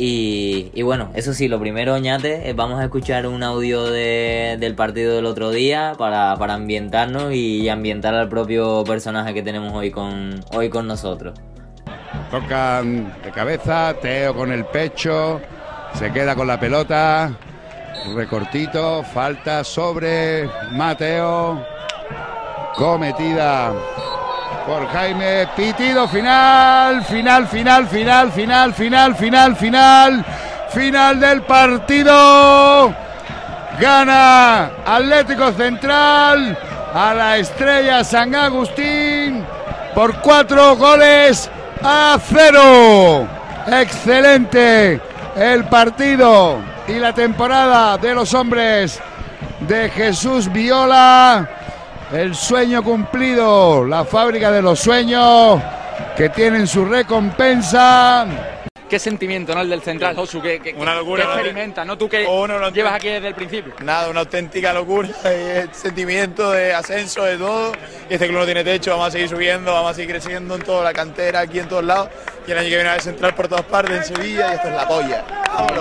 y, 0.00 0.70
y, 0.74 0.82
bueno, 0.82 1.10
eso 1.14 1.34
sí, 1.34 1.48
lo 1.48 1.58
primero, 1.58 1.94
Oñate, 1.94 2.52
vamos 2.52 2.78
a 2.78 2.84
escuchar 2.84 3.26
un 3.26 3.42
audio 3.42 3.84
de, 3.84 4.56
del 4.60 4.76
partido 4.76 5.16
del 5.16 5.26
otro 5.26 5.50
día 5.50 5.94
para, 5.98 6.36
para, 6.36 6.54
ambientarnos 6.54 7.34
y 7.34 7.68
ambientar 7.68 8.14
al 8.14 8.28
propio 8.28 8.84
personaje 8.84 9.34
que 9.34 9.42
tenemos 9.42 9.74
hoy 9.74 9.90
con, 9.90 10.38
hoy 10.54 10.68
con 10.68 10.86
nosotros. 10.86 11.36
Tocan 12.30 13.12
de 13.24 13.30
cabeza, 13.32 13.92
Teo 14.00 14.36
con 14.36 14.52
el 14.52 14.64
pecho, 14.66 15.40
se 15.94 16.12
queda 16.12 16.36
con 16.36 16.46
la 16.46 16.60
pelota, 16.60 17.36
recortito, 18.14 19.02
falta 19.02 19.64
sobre 19.64 20.48
Mateo, 20.70 21.60
cometida 22.78 23.72
por 24.64 24.86
Jaime. 24.88 25.48
Pitido 25.56 26.06
final, 26.06 27.04
final, 27.04 27.48
final, 27.48 27.88
final, 27.88 28.30
final, 28.30 28.72
final, 28.72 29.16
final, 29.16 29.56
final, 29.56 30.24
final 30.70 31.20
del 31.20 31.42
partido. 31.42 32.94
Gana 33.80 34.70
Atlético 34.86 35.52
Central 35.52 36.56
a 36.94 37.14
la 37.14 37.36
estrella 37.38 38.02
San 38.04 38.34
Agustín 38.34 39.44
por 39.94 40.20
cuatro 40.20 40.76
goles 40.76 41.50
a 41.82 42.16
cero. 42.20 43.26
Excelente 43.66 45.00
el 45.36 45.64
partido 45.64 46.58
y 46.86 46.94
la 46.94 47.12
temporada 47.12 47.98
de 47.98 48.14
los 48.14 48.32
hombres 48.34 49.00
de 49.60 49.90
Jesús 49.90 50.50
Viola 50.50 51.57
el 52.12 52.34
sueño 52.34 52.82
cumplido, 52.82 53.84
la 53.84 54.04
fábrica 54.04 54.50
de 54.50 54.62
los 54.62 54.80
sueños 54.80 55.60
que 56.16 56.28
tienen 56.30 56.66
su 56.66 56.84
recompensa. 56.84 58.26
¿Qué 58.88 58.98
sentimiento, 58.98 59.54
¿no? 59.54 59.60
El 59.60 59.68
del 59.68 59.82
central, 59.82 60.16
Josu, 60.16 60.40
que, 60.40 60.60
que, 60.60 60.72
una 60.72 60.94
locura, 60.94 61.24
que 61.24 61.32
experimenta, 61.32 61.84
¿no? 61.84 61.98
Tú 61.98 62.08
que 62.08 62.24
no, 62.24 62.70
llevas 62.70 62.94
aquí 62.94 63.08
desde 63.08 63.28
el 63.28 63.34
principio. 63.34 63.74
Nada, 63.82 64.08
una 64.08 64.20
auténtica 64.20 64.72
locura, 64.72 65.10
el 65.24 65.72
sentimiento 65.74 66.52
de 66.52 66.72
ascenso, 66.72 67.24
de 67.24 67.36
todo. 67.36 67.72
Y 68.08 68.14
este 68.14 68.26
club 68.26 68.38
no 68.38 68.44
tiene 68.46 68.64
techo, 68.64 68.92
vamos 68.92 69.08
a 69.08 69.10
seguir 69.10 69.28
subiendo, 69.28 69.74
vamos 69.74 69.90
a 69.90 69.94
seguir 69.94 70.10
creciendo 70.10 70.54
en 70.54 70.62
toda 70.62 70.84
la 70.84 70.92
cantera, 70.94 71.40
aquí 71.40 71.58
en 71.58 71.68
todos 71.68 71.84
lados. 71.84 72.08
Y 72.46 72.52
el 72.52 72.58
año 72.58 72.68
que 72.70 72.74
viene 72.76 72.88
a 72.88 72.98
central 72.98 73.34
por 73.34 73.46
todas 73.46 73.66
partes, 73.66 74.08
en 74.08 74.16
Sevilla, 74.16 74.52
y 74.52 74.54
esto 74.54 74.68
es 74.68 74.74
la 74.74 74.88
polla. 74.88 75.24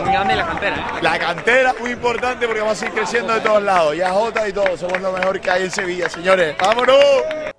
Muy 0.02 0.12
grande 0.12 0.36
la 0.36 0.46
cantera, 0.46 0.76
¿eh? 0.76 1.02
La 1.02 1.20
cantera, 1.20 1.76
muy 1.80 1.92
importante 1.92 2.46
porque 2.46 2.60
vamos 2.60 2.78
a 2.78 2.80
seguir 2.80 2.96
creciendo 2.96 3.34
de 3.34 3.40
todos 3.40 3.64
lados. 3.64 3.96
Y 3.96 4.02
a 4.02 4.10
Jota 4.10 4.48
y 4.50 4.52
todo, 4.52 4.76
somos 4.76 5.00
lo 5.00 5.14
mejor 5.14 5.40
que 5.40 5.50
hay 5.50 5.64
en 5.64 5.72
Sevilla, 5.72 6.10
señores. 6.10 6.56
¡Vámonos! 6.60 7.56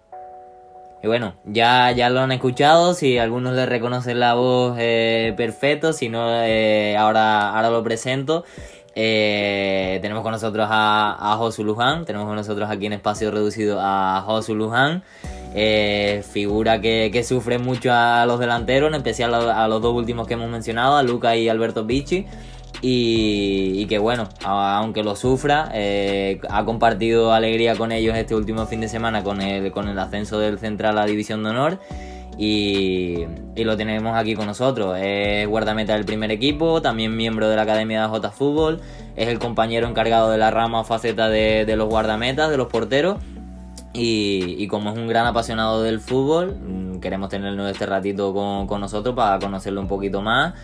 Y 1.02 1.06
bueno, 1.06 1.34
ya, 1.44 1.92
ya 1.92 2.10
lo 2.10 2.20
han 2.20 2.32
escuchado, 2.32 2.92
si 2.92 3.18
algunos 3.18 3.54
le 3.54 3.66
reconocen 3.66 4.18
la 4.18 4.34
voz 4.34 4.76
eh, 4.78 5.32
perfecto, 5.36 5.92
si 5.92 6.08
no, 6.08 6.28
eh, 6.42 6.96
ahora, 6.96 7.54
ahora 7.54 7.70
lo 7.70 7.82
presento. 7.84 8.44
Eh, 9.00 10.00
tenemos 10.02 10.24
con 10.24 10.32
nosotros 10.32 10.66
a, 10.68 11.16
a 11.20 11.36
Josu 11.36 11.62
Luján, 11.62 12.04
tenemos 12.04 12.26
con 12.26 12.34
nosotros 12.34 12.68
aquí 12.68 12.86
en 12.86 12.94
espacio 12.94 13.30
reducido 13.30 13.78
a 13.80 14.24
Josu 14.26 14.56
Luján, 14.56 15.04
figura 16.32 16.80
que, 16.80 17.10
que, 17.12 17.22
sufre 17.22 17.58
mucho 17.58 17.92
a 17.92 18.26
los 18.26 18.40
delanteros, 18.40 18.88
en 18.88 18.96
especial 18.96 19.34
a, 19.34 19.64
a, 19.64 19.68
los 19.68 19.80
dos 19.80 19.94
últimos 19.94 20.26
que 20.26 20.34
hemos 20.34 20.50
mencionado, 20.50 20.96
a 20.96 21.04
Luca 21.04 21.36
y 21.36 21.48
Alberto 21.48 21.84
Bichi. 21.84 22.26
Y, 22.80 23.86
que 23.86 23.98
bueno, 23.98 24.28
aunque 24.44 25.02
lo 25.02 25.16
sufra, 25.16 25.70
eh, 25.74 26.40
ha 26.48 26.64
compartido 26.64 27.32
alegría 27.32 27.74
con 27.74 27.90
ellos 27.90 28.16
este 28.16 28.34
último 28.34 28.66
fin 28.66 28.80
de 28.80 28.88
semana 28.88 29.24
con 29.24 29.40
el, 29.40 29.72
con 29.72 29.88
el 29.88 29.98
ascenso 29.98 30.38
del 30.38 30.58
Central 30.58 30.96
a 30.96 31.02
la 31.02 31.06
División 31.06 31.42
de 31.42 31.50
Honor. 31.50 31.80
Y, 32.38 33.26
lo 33.56 33.76
tenemos 33.76 34.16
aquí 34.16 34.34
con 34.34 34.46
nosotros. 34.46 34.96
Es 35.00 35.48
guardameta 35.48 35.94
del 35.94 36.04
primer 36.04 36.30
equipo, 36.30 36.80
también 36.80 37.16
miembro 37.16 37.48
de 37.48 37.56
la 37.56 37.62
Academia 37.62 38.02
de 38.02 38.08
J 38.08 38.30
Fútbol, 38.30 38.80
es 39.16 39.26
el 39.28 39.40
compañero 39.40 39.88
encargado 39.88 40.30
de 40.30 40.38
la 40.38 40.52
rama 40.52 40.80
o 40.80 40.84
faceta 40.84 41.28
de 41.28 41.74
los 41.76 41.88
guardametas, 41.88 42.50
de 42.50 42.56
los 42.56 42.68
porteros. 42.68 43.18
Y, 43.92 44.66
como 44.68 44.90
es 44.90 44.98
un 44.98 45.08
gran 45.08 45.26
apasionado 45.26 45.82
del 45.82 46.00
fútbol, 46.00 46.98
queremos 47.00 47.30
tenerlo 47.30 47.66
este 47.68 47.86
ratito 47.86 48.32
con, 48.32 48.66
con 48.66 48.80
nosotros 48.80 49.14
para 49.14 49.38
conocerlo 49.38 49.80
un 49.80 49.88
poquito 49.88 50.22
más 50.22 50.54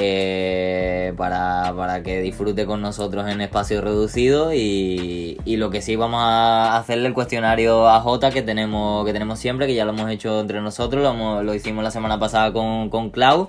eh, 0.00 1.12
para, 1.16 1.74
para, 1.76 2.02
que 2.04 2.20
disfrute 2.20 2.66
con 2.66 2.80
nosotros 2.80 3.28
en 3.28 3.40
espacio 3.40 3.80
reducido 3.80 4.52
y, 4.52 5.40
y, 5.44 5.56
lo 5.56 5.70
que 5.70 5.82
sí 5.82 5.96
vamos 5.96 6.20
a 6.22 6.76
hacerle 6.76 7.08
el 7.08 7.14
cuestionario 7.14 7.88
a 7.88 8.00
Jota 8.00 8.30
que 8.30 8.42
tenemos, 8.42 9.04
que 9.04 9.12
tenemos 9.12 9.40
siempre, 9.40 9.66
que 9.66 9.74
ya 9.74 9.84
lo 9.84 9.90
hemos 9.90 10.08
hecho 10.08 10.40
entre 10.40 10.60
nosotros, 10.60 11.02
lo, 11.02 11.42
lo 11.42 11.54
hicimos 11.54 11.82
la 11.82 11.90
semana 11.90 12.18
pasada 12.20 12.52
con, 12.52 12.90
con 12.90 13.10
Clau 13.10 13.48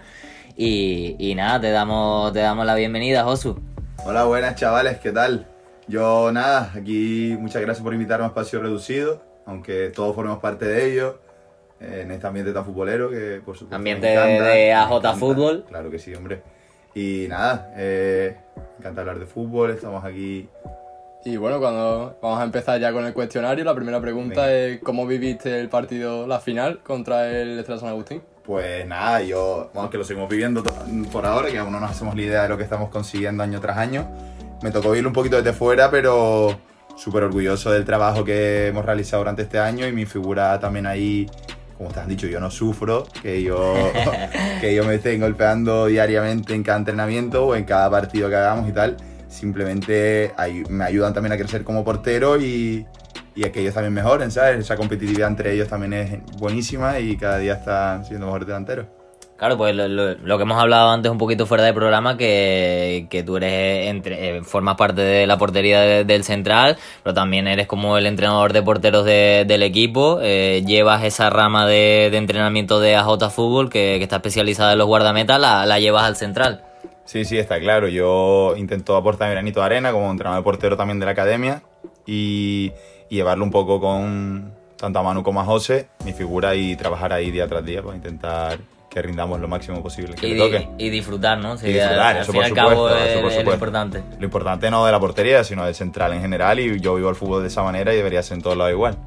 y, 0.58 1.16
y, 1.20 1.36
nada, 1.36 1.62
te 1.62 1.70
damos, 1.70 2.34
te 2.34 2.40
damos 2.40 2.66
la 2.66 2.74
bienvenida, 2.74 3.24
Josu. 3.26 3.60
Hola, 4.04 4.24
buenas 4.24 4.56
chavales, 4.56 4.98
¿qué 4.98 5.12
tal? 5.12 5.46
Yo 5.90 6.32
nada, 6.32 6.72
aquí 6.76 7.36
muchas 7.40 7.64
gracias 7.64 7.84
por 7.84 7.96
invitarme 7.96 8.26
a 8.26 8.28
espacio 8.28 8.62
reducido, 8.62 9.24
aunque 9.48 9.90
todos 9.90 10.14
formamos 10.14 10.40
parte 10.40 10.66
de 10.66 10.92
ello. 10.92 11.20
En 11.82 12.12
este 12.12 12.28
ambiente 12.28 12.54
tan 12.54 12.64
futbolero 12.64 13.10
que 13.10 13.42
por 13.44 13.56
supuesto 13.56 13.76
ambiente 13.76 14.14
encanta, 14.14 14.44
de 14.44 14.74
AJ 14.74 15.18
Fútbol. 15.18 15.66
Claro 15.68 15.90
que 15.90 15.98
sí 15.98 16.14
hombre. 16.14 16.44
Y 16.94 17.26
nada 17.28 17.74
eh, 17.76 18.36
encanta 18.78 19.02
hablar 19.02 19.18
de 19.18 19.26
fútbol 19.26 19.72
estamos 19.72 20.06
aquí. 20.06 20.48
Y 21.26 21.38
bueno 21.38 21.60
cuando 21.60 22.20
vamos 22.22 22.40
a 22.40 22.44
empezar 22.44 22.80
ya 22.80 22.92
con 22.92 23.06
el 23.06 23.14
cuestionario 23.14 23.66
la 23.66 23.74
primera 23.74 24.00
pregunta 24.00 24.46
Venga. 24.46 24.76
es 24.76 24.80
cómo 24.82 25.08
viviste 25.08 25.60
el 25.60 25.70
partido 25.70 26.28
la 26.28 26.40
final 26.40 26.82
contra 26.84 27.30
el 27.30 27.60
Estrella 27.60 27.82
San 27.82 27.90
Agustín 27.90 28.22
pues 28.44 28.88
nada 28.88 29.22
yo 29.22 29.70
vamos 29.74 29.92
que 29.92 29.98
lo 29.98 30.06
seguimos 30.06 30.30
viviendo 30.30 30.64
por 31.12 31.26
ahora 31.26 31.50
que 31.52 31.58
aún 31.58 31.74
no 31.74 31.82
nos 31.82 31.92
hacemos 31.92 32.16
la 32.16 32.22
idea 32.22 32.44
de 32.44 32.50
lo 32.50 32.58
que 32.58 32.64
estamos 32.64 32.90
consiguiendo 32.90 33.44
año 33.44 33.60
tras 33.60 33.78
año 33.78 34.08
me 34.62 34.72
tocó 34.72 34.92
verlo 34.92 35.10
un 35.10 35.14
poquito 35.14 35.38
desde 35.38 35.54
fuera 35.54 35.90
pero 35.90 36.60
súper 36.96 37.24
orgulloso 37.24 37.72
del 37.72 37.86
trabajo 37.86 38.24
que 38.24 38.68
hemos 38.68 38.86
realizado 38.86 39.22
durante 39.22 39.44
este 39.44 39.60
año 39.60 39.88
y 39.88 39.92
mi 39.92 40.06
figura 40.06 40.60
también 40.60 40.86
ahí 40.86 41.28
como 41.80 41.92
te 41.92 42.02
han 42.02 42.10
dicho, 42.10 42.28
yo 42.28 42.42
no 42.42 42.52
sufro, 42.52 43.08
que 43.24 43.42
yo, 43.42 43.74
que 44.62 44.76
yo 44.76 44.84
me 44.84 44.96
estén 44.96 45.22
golpeando 45.22 45.86
diariamente 45.86 46.54
en 46.54 46.62
cada 46.62 46.78
entrenamiento 46.78 47.48
o 47.48 47.56
en 47.56 47.64
cada 47.64 47.90
partido 47.90 48.28
que 48.28 48.36
hagamos 48.36 48.68
y 48.68 48.74
tal. 48.74 48.98
Simplemente 49.30 50.34
me 50.68 50.84
ayudan 50.84 51.14
también 51.14 51.32
a 51.32 51.38
crecer 51.38 51.64
como 51.64 51.86
portero 51.86 52.38
y, 52.38 52.86
y 53.34 53.44
que 53.44 53.62
ellos 53.62 53.74
también 53.74 53.94
mejoren, 53.94 54.30
¿sabes? 54.30 54.60
Esa 54.60 54.76
competitividad 54.76 55.30
entre 55.30 55.54
ellos 55.54 55.70
también 55.70 55.94
es 55.94 56.20
buenísima 56.38 57.00
y 57.00 57.16
cada 57.16 57.38
día 57.38 57.54
están 57.54 58.04
siendo 58.04 58.26
mejores 58.26 58.48
delanteros. 58.48 58.88
Claro, 59.40 59.58
pues 59.58 59.74
lo, 59.74 60.38
que 60.38 60.44
hemos 60.44 60.62
hablado 60.62 60.90
antes 60.90 61.10
un 61.10 61.18
poquito 61.18 61.46
fuera 61.46 61.64
de 61.64 61.74
programa, 61.74 62.18
que, 62.18 63.08
que 63.10 63.24
tú 63.24 63.38
eres 63.38 63.88
entre, 63.88 64.38
eh, 64.38 64.44
formas 64.44 64.76
parte 64.76 65.00
de 65.00 65.26
la 65.28 65.38
portería 65.38 65.80
de, 65.80 66.04
del 66.04 66.26
central, 66.26 66.76
pero 67.04 67.14
también 67.14 67.48
eres 67.48 67.66
como 67.66 67.98
el 67.98 68.06
entrenador 68.06 68.52
de 68.52 68.62
porteros 68.62 69.06
de, 69.06 69.46
del 69.48 69.64
equipo, 69.64 70.20
eh, 70.22 70.62
llevas 70.68 71.06
esa 71.06 71.30
rama 71.30 71.66
de, 71.66 72.10
de, 72.12 72.18
entrenamiento 72.18 72.82
de 72.82 72.98
AJ 72.98 73.30
Fútbol 73.32 73.70
que, 73.70 74.04
está 74.04 74.18
especializada 74.18 74.74
en 74.74 74.78
los 74.78 74.88
guardametas, 74.88 75.40
la, 75.40 75.66
la, 75.66 75.80
llevas 75.80 76.04
al 76.04 76.18
central. 76.18 76.66
Sí, 77.06 77.24
sí, 77.24 77.38
está 77.38 77.62
claro. 77.62 77.88
Yo 77.88 78.56
intento 78.58 78.98
aportar 78.98 79.30
mi 79.30 79.36
granito 79.36 79.62
de 79.62 79.66
arena 79.68 79.94
como 79.94 80.12
entrenador 80.12 80.42
de 80.42 80.44
portero 80.44 80.76
también 80.76 81.00
de 81.00 81.06
la 81.06 81.14
academia 81.14 81.64
y, 82.06 82.74
y 83.10 83.16
llevarlo 83.16 83.46
un 83.46 83.52
poco 83.52 83.80
con 83.80 84.52
tanto 84.76 85.00
a 85.00 85.04
Manu 85.04 85.24
como 85.24 85.40
a 85.40 85.46
José, 85.46 85.88
mi 86.04 86.12
figura, 86.12 86.56
y 86.56 86.76
trabajar 86.76 87.14
ahí 87.14 87.32
día 87.32 87.48
tras 87.48 87.64
día 87.64 87.82
para 87.82 87.96
intentar 87.96 88.60
que 88.90 89.02
rindamos 89.02 89.40
lo 89.40 89.48
máximo 89.48 89.82
posible. 89.84 90.16
Que 90.16 90.28
y, 90.28 90.34
le 90.34 90.40
toque. 90.40 90.70
y 90.78 90.90
disfrutar, 90.90 91.38
¿no? 91.38 91.58
Sí, 91.58 91.68
y 91.68 91.74
disfrutar, 91.74 92.16
al 92.18 92.22
eso, 92.24 92.34
por 92.34 92.44
al 92.44 92.54
cabo 92.54 92.70
supuesto, 92.72 92.98
es, 92.98 93.12
eso 93.12 93.22
por 93.22 93.32
es 93.32 93.38
supuesto. 93.38 93.50
lo 93.50 93.54
importante. 93.54 94.04
Lo 94.18 94.26
importante 94.26 94.72
no 94.72 94.86
de 94.86 94.92
la 94.92 95.00
portería, 95.00 95.44
sino 95.44 95.66
del 95.66 95.76
central 95.76 96.14
en 96.14 96.22
general 96.22 96.60
y 96.60 96.80
yo 96.80 96.96
vivo 96.96 97.10
el 97.10 97.16
fútbol 97.16 97.42
de 97.42 97.50
esa 97.50 97.64
manera 97.64 97.94
y 97.94 97.98
debería 97.98 98.24
ser 98.24 98.38
en 98.38 98.44
todos 98.44 98.58
lados 98.58 98.74
igual. 98.74 98.98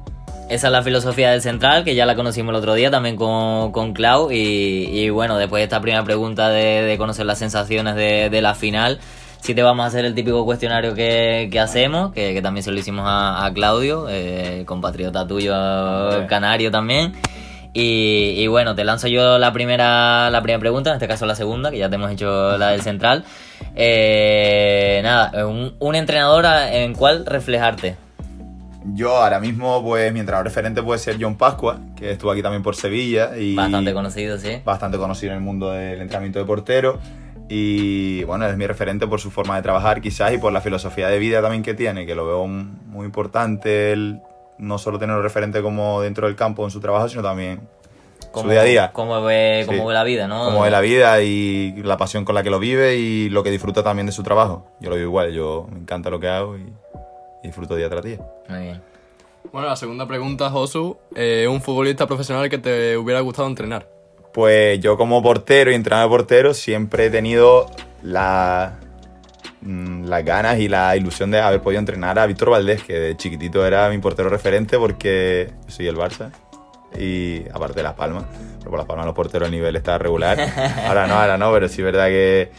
Esa 0.49 0.67
es 0.67 0.73
la 0.73 0.83
filosofía 0.83 1.31
del 1.31 1.41
central, 1.41 1.83
que 1.83 1.95
ya 1.95 2.05
la 2.05 2.15
conocimos 2.15 2.51
el 2.51 2.57
otro 2.57 2.73
día 2.73 2.91
también 2.91 3.15
con, 3.15 3.71
con 3.71 3.93
Clau. 3.93 4.29
Y, 4.31 4.35
y, 4.91 5.09
bueno, 5.09 5.37
después 5.37 5.61
de 5.61 5.63
esta 5.63 5.81
primera 5.81 6.03
pregunta 6.03 6.49
de, 6.49 6.83
de 6.83 6.97
conocer 6.97 7.25
las 7.25 7.39
sensaciones 7.39 7.95
de, 7.95 8.29
de, 8.29 8.41
la 8.41 8.53
final, 8.53 8.99
sí 9.39 9.55
te 9.55 9.63
vamos 9.63 9.85
a 9.85 9.87
hacer 9.87 10.05
el 10.05 10.13
típico 10.13 10.43
cuestionario 10.45 10.93
que, 10.95 11.47
que 11.51 11.59
hacemos, 11.59 12.13
que, 12.13 12.33
que, 12.33 12.41
también 12.41 12.63
se 12.63 12.71
lo 12.71 12.77
hicimos 12.77 13.05
a, 13.07 13.45
a 13.45 13.53
Claudio, 13.53 14.07
eh, 14.09 14.63
compatriota 14.65 15.25
tuyo, 15.25 15.53
canario 16.27 16.69
también. 16.71 17.13
Y, 17.73 18.35
y 18.37 18.47
bueno, 18.47 18.75
te 18.75 18.83
lanzo 18.83 19.07
yo 19.07 19.39
la 19.39 19.51
primera, 19.51 20.29
la 20.29 20.41
primera 20.43 20.59
pregunta, 20.59 20.91
en 20.91 20.95
este 20.95 21.07
caso 21.07 21.25
la 21.25 21.35
segunda, 21.35 21.71
que 21.71 21.79
ya 21.79 21.89
te 21.89 21.95
hemos 21.95 22.11
hecho 22.11 22.57
la 22.57 22.69
del 22.69 22.81
central. 22.81 23.25
Eh, 23.75 25.01
nada, 25.03 25.47
un, 25.47 25.73
un 25.79 25.95
entrenador 25.95 26.45
en 26.71 26.93
cuál 26.93 27.25
reflejarte. 27.25 27.95
Yo 28.93 29.15
ahora 29.17 29.39
mismo, 29.39 29.81
pues 29.81 30.11
mi 30.13 30.19
entrenador 30.19 30.45
referente 30.45 30.83
puede 30.83 30.99
ser 30.99 31.17
John 31.19 31.37
Pascua, 31.37 31.79
que 31.95 32.11
estuvo 32.11 32.31
aquí 32.31 32.41
también 32.41 32.61
por 32.61 32.75
Sevilla 32.75 33.35
y 33.37 33.55
Bastante 33.55 33.93
conocido, 33.93 34.37
sí. 34.37 34.61
bastante 34.63 34.97
conocido 34.97 35.31
en 35.31 35.37
el 35.37 35.43
mundo 35.43 35.71
del 35.71 36.01
entrenamiento 36.01 36.39
de 36.39 36.45
portero. 36.45 36.99
Y 37.49 38.23
bueno, 38.25 38.45
es 38.45 38.55
mi 38.57 38.67
referente 38.67 39.07
por 39.07 39.19
su 39.19 39.31
forma 39.31 39.55
de 39.55 39.61
trabajar 39.61 40.01
quizás 40.01 40.33
y 40.33 40.37
por 40.37 40.53
la 40.53 40.61
filosofía 40.61 41.07
de 41.07 41.17
vida 41.17 41.41
también 41.41 41.63
que 41.63 41.73
tiene, 41.73 42.05
que 42.05 42.13
lo 42.13 42.25
veo 42.25 42.45
muy 42.47 43.05
importante 43.05 43.93
el 43.93 44.19
no 44.63 44.77
solo 44.77 44.97
tenerlo 44.99 45.21
referente 45.21 45.61
como 45.61 46.01
dentro 46.01 46.27
del 46.27 46.35
campo 46.35 46.63
en 46.63 46.71
su 46.71 46.79
trabajo, 46.79 47.09
sino 47.09 47.21
también 47.21 47.61
su 48.33 48.47
día 48.49 48.61
a 48.61 48.63
día. 48.63 48.91
Cómo 48.93 49.21
ve, 49.21 49.63
cómo 49.67 49.79
Sí. 49.81 49.87
ve 49.87 49.93
la 49.93 50.03
vida, 50.03 50.27
¿no? 50.27 50.45
Como 50.45 50.65
de 50.65 50.71
la 50.71 50.81
vida 50.81 51.21
y 51.21 51.73
la 51.83 51.97
pasión 51.97 52.25
con 52.25 52.33
la 52.35 52.41
que 52.43 52.49
lo 52.49 52.59
vive 52.59 52.95
y 52.95 53.29
lo 53.29 53.43
que 53.43 53.51
disfruta 53.51 53.83
también 53.83 54.05
de 54.07 54.11
su 54.11 54.23
trabajo. 54.23 54.65
Yo 54.79 54.89
lo 54.89 54.95
vivo 54.95 55.07
igual, 55.09 55.31
yo 55.33 55.67
me 55.71 55.79
encanta 55.79 56.09
lo 56.09 56.19
que 56.19 56.27
hago 56.29 56.57
y, 56.57 56.61
y 57.43 57.47
disfruto 57.47 57.75
día 57.75 57.89
tras 57.89 58.03
día. 58.03 58.17
Muy 58.49 58.61
bien. 58.61 58.81
Bueno, 59.51 59.67
la 59.67 59.75
segunda 59.75 60.07
pregunta, 60.07 60.49
Josu. 60.49 60.97
eh, 61.15 61.47
un 61.49 61.61
futbolista 61.61 62.07
profesional 62.07 62.49
que 62.49 62.57
te 62.57 62.97
hubiera 62.97 63.19
gustado 63.19 63.47
entrenar. 63.47 63.87
Pues 64.33 64.79
yo 64.79 64.97
como 64.97 65.21
portero 65.21 65.69
y 65.69 65.75
entrenador 65.75 66.09
de 66.09 66.17
portero 66.17 66.53
siempre 66.55 67.05
he 67.05 67.09
tenido 67.11 67.67
la, 68.01 68.79
las 69.65 70.25
ganas 70.25 70.59
y 70.59 70.67
la 70.67 70.95
ilusión 70.95 71.31
de 71.31 71.39
haber 71.39 71.61
podido 71.61 71.79
entrenar 71.79 72.19
a 72.19 72.25
Víctor 72.25 72.49
Valdés, 72.49 72.83
que 72.83 72.93
de 72.93 73.17
chiquitito 73.17 73.65
era 73.65 73.89
mi 73.89 73.97
portero 73.99 74.29
referente 74.29 74.77
porque 74.77 75.51
soy 75.67 75.87
el 75.87 75.95
Barça 75.95 76.31
y 76.99 77.43
aparte 77.53 77.75
de 77.75 77.83
Las 77.83 77.93
Palmas, 77.93 78.25
pero 78.59 78.69
por 78.71 78.77
Las 78.79 78.87
Palmas 78.87 79.05
los 79.05 79.15
porteros 79.15 79.47
el 79.47 79.53
nivel 79.53 79.75
está 79.75 79.97
regular. 79.97 80.37
Ahora 80.87 81.07
no, 81.07 81.15
ahora 81.15 81.37
no, 81.37 81.51
pero 81.51 81.67
sí 81.67 81.81
es 81.81 81.85
verdad 81.85 82.07
que, 82.07 82.51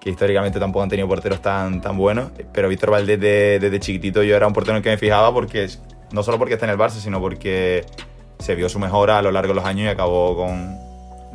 que 0.00 0.10
históricamente 0.10 0.58
tampoco 0.60 0.82
han 0.82 0.88
tenido 0.90 1.08
porteros 1.08 1.40
tan, 1.40 1.80
tan 1.80 1.96
buenos. 1.96 2.30
Pero 2.52 2.68
Víctor 2.68 2.90
Valdés 2.90 3.20
de- 3.20 3.58
desde 3.60 3.80
chiquitito 3.80 4.22
yo 4.22 4.36
era 4.36 4.46
un 4.46 4.52
portero 4.52 4.72
en 4.72 4.78
el 4.78 4.82
que 4.82 4.90
me 4.90 4.98
fijaba 4.98 5.32
porque 5.32 5.68
no 6.12 6.22
solo 6.22 6.38
porque 6.38 6.54
está 6.54 6.66
en 6.66 6.72
el 6.72 6.78
Barça, 6.78 6.98
sino 7.00 7.20
porque 7.20 7.84
se 8.38 8.54
vio 8.54 8.68
su 8.68 8.78
mejora 8.78 9.18
a 9.18 9.22
lo 9.22 9.30
largo 9.32 9.52
de 9.52 9.56
los 9.60 9.64
años 9.64 9.86
y 9.86 9.88
acabó 9.88 10.36
con, 10.36 10.76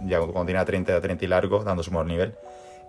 ya 0.08 0.20
cuando 0.20 0.46
tenía 0.46 0.66
30, 0.66 1.00
30 1.02 1.26
y 1.26 1.28
largo, 1.28 1.64
dando 1.64 1.82
su 1.84 1.92
mejor 1.92 2.06
nivel. 2.08 2.34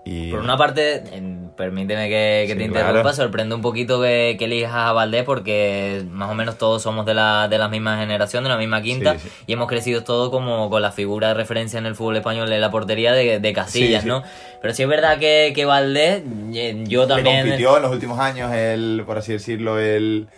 Y, 0.09 0.31
Por 0.31 0.39
una 0.39 0.57
parte, 0.57 1.03
en- 1.13 1.51
permíteme 1.57 2.09
que, 2.09 2.45
que 2.47 2.53
Sí, 2.53 2.59
te 2.59 2.65
interrumpa, 2.65 3.01
claro. 3.03 3.13
sorprende 3.13 3.57
un 3.57 3.61
poquito 3.61 4.01
que, 4.01 4.37
que 4.39 4.45
elijas 4.45 4.73
a 4.73 4.93
Valdés 4.93 5.25
porque 5.25 6.05
más 6.09 6.31
o 6.31 6.35
menos 6.35 6.59
todos 6.59 6.81
somos 6.81 7.05
de 7.07 7.15
la, 7.15 7.49
de 7.49 7.59
la 7.59 7.69
misma 7.69 7.99
generación, 7.99 8.45
de 8.45 8.51
la 8.51 8.57
misma 8.57 8.81
quinta, 8.83 9.15
Sí, 9.15 9.21
sí. 9.29 9.29
y 9.49 9.53
hemos 9.55 9.67
crecido 9.67 10.05
todos 10.05 10.31
como 10.31 10.71
con 10.71 10.81
la 10.81 10.93
figura 10.93 11.29
de 11.29 11.35
referencia 11.35 11.79
en 11.81 11.87
el 11.87 11.97
fútbol 11.97 12.19
español 12.19 12.53
en 12.53 12.61
la 12.61 12.71
portería 12.71 13.13
de, 13.15 13.41
de 13.41 13.53
Casillas. 13.53 14.05
¿no? 14.05 14.23
Pero 14.63 14.75
sí 14.75 14.85
es 14.85 14.89
verdad 14.89 15.19
que, 15.19 15.51
que 15.57 15.65
Valdés, 15.65 16.23
eh, 16.55 16.85
yo 16.87 17.03
le 17.03 17.09
también... 17.09 17.41
compitió 17.41 17.77
en 17.77 17.83
los 17.83 17.91
últimos 17.91 18.21
años, 18.21 18.53
el, 18.53 19.03
por 19.05 19.19
así 19.19 19.33
decirlo, 19.33 19.81
el, 19.81 20.29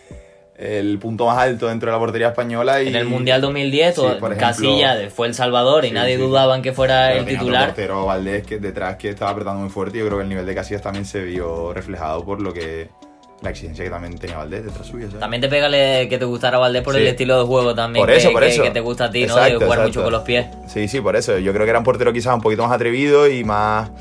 el 0.61 0.99
punto 0.99 1.25
más 1.25 1.37
alto 1.37 1.67
dentro 1.69 1.87
de 1.89 1.93
la 1.93 1.99
portería 1.99 2.27
española. 2.27 2.81
Y, 2.83 2.89
En 2.89 2.95
el 2.97 3.05
Mundial 3.05 3.39
2010, 3.39 3.95
Sí, 3.95 4.01
ejemplo, 4.05 4.29
Casillas 4.37 5.13
fue 5.13 5.27
el 5.27 5.33
Salvador 5.33 5.85
y 5.85 5.89
Sí, 5.89 5.93
nadie 5.93 6.17
sí. 6.17 6.21
dudaba 6.21 6.55
en 6.55 6.61
que 6.61 6.73
fuera 6.73 7.07
pero 7.09 7.19
el 7.21 7.25
titular. 7.25 7.67
portero 7.67 8.05
Valdés 8.05 8.45
que 8.45 8.57
detrás 8.59 8.97
que 8.97 9.09
estaba 9.09 9.31
apretando 9.31 9.61
muy 9.61 9.69
fuerte. 9.69 9.97
y 9.97 10.01
Yo 10.01 10.07
creo 10.07 10.17
que 10.17 10.23
el 10.23 10.29
nivel 10.29 10.45
de 10.45 10.53
Casillas 10.55 10.81
también 10.81 11.05
se 11.05 11.21
vio 11.23 11.73
reflejado 11.73 12.25
por 12.25 12.41
lo 12.41 12.51
que 12.53 12.89
la 13.41 13.51
exigencia 13.51 13.85
que 13.85 13.89
también 13.89 14.17
tenía 14.17 14.35
Valdés 14.35 14.65
detrás 14.65 14.85
suya. 14.85 15.05
¿sabes? 15.05 15.21
También 15.21 15.39
te 15.39 15.47
pega 15.47 15.69
que 16.09 16.17
te 16.19 16.25
gustara 16.25 16.57
Valdés 16.57 16.81
por 16.83 16.93
Sí. 16.93 16.99
el 16.99 17.07
estilo 17.07 17.39
de 17.39 17.45
juego 17.45 17.73
también 17.73 18.03
Por 18.05 18.11
eso, 18.13 18.27
que, 18.27 18.33
por 18.33 18.43
eso. 18.43 18.61
que 18.63 18.71
te 18.71 18.81
gusta 18.81 19.05
a 19.05 19.11
ti, 19.11 19.25
¿no? 19.27 19.35
De 19.37 19.41
jugar 19.53 19.61
exacto. 19.61 19.83
mucho 19.83 20.03
con 20.03 20.11
los 20.11 20.23
pies. 20.23 20.45
Sí, 20.67 20.89
sí, 20.89 20.99
por 20.99 21.15
eso. 21.15 21.37
Yo 21.37 21.53
creo 21.53 21.63
que 21.65 21.69
era 21.69 21.79
un 21.79 21.85
portero 21.85 22.11
quizás 22.11 22.35
un 22.35 22.41
poquito 22.41 22.63
más 22.63 22.73
atrevido 22.73 23.29
y 23.29 23.45
más. 23.45 23.91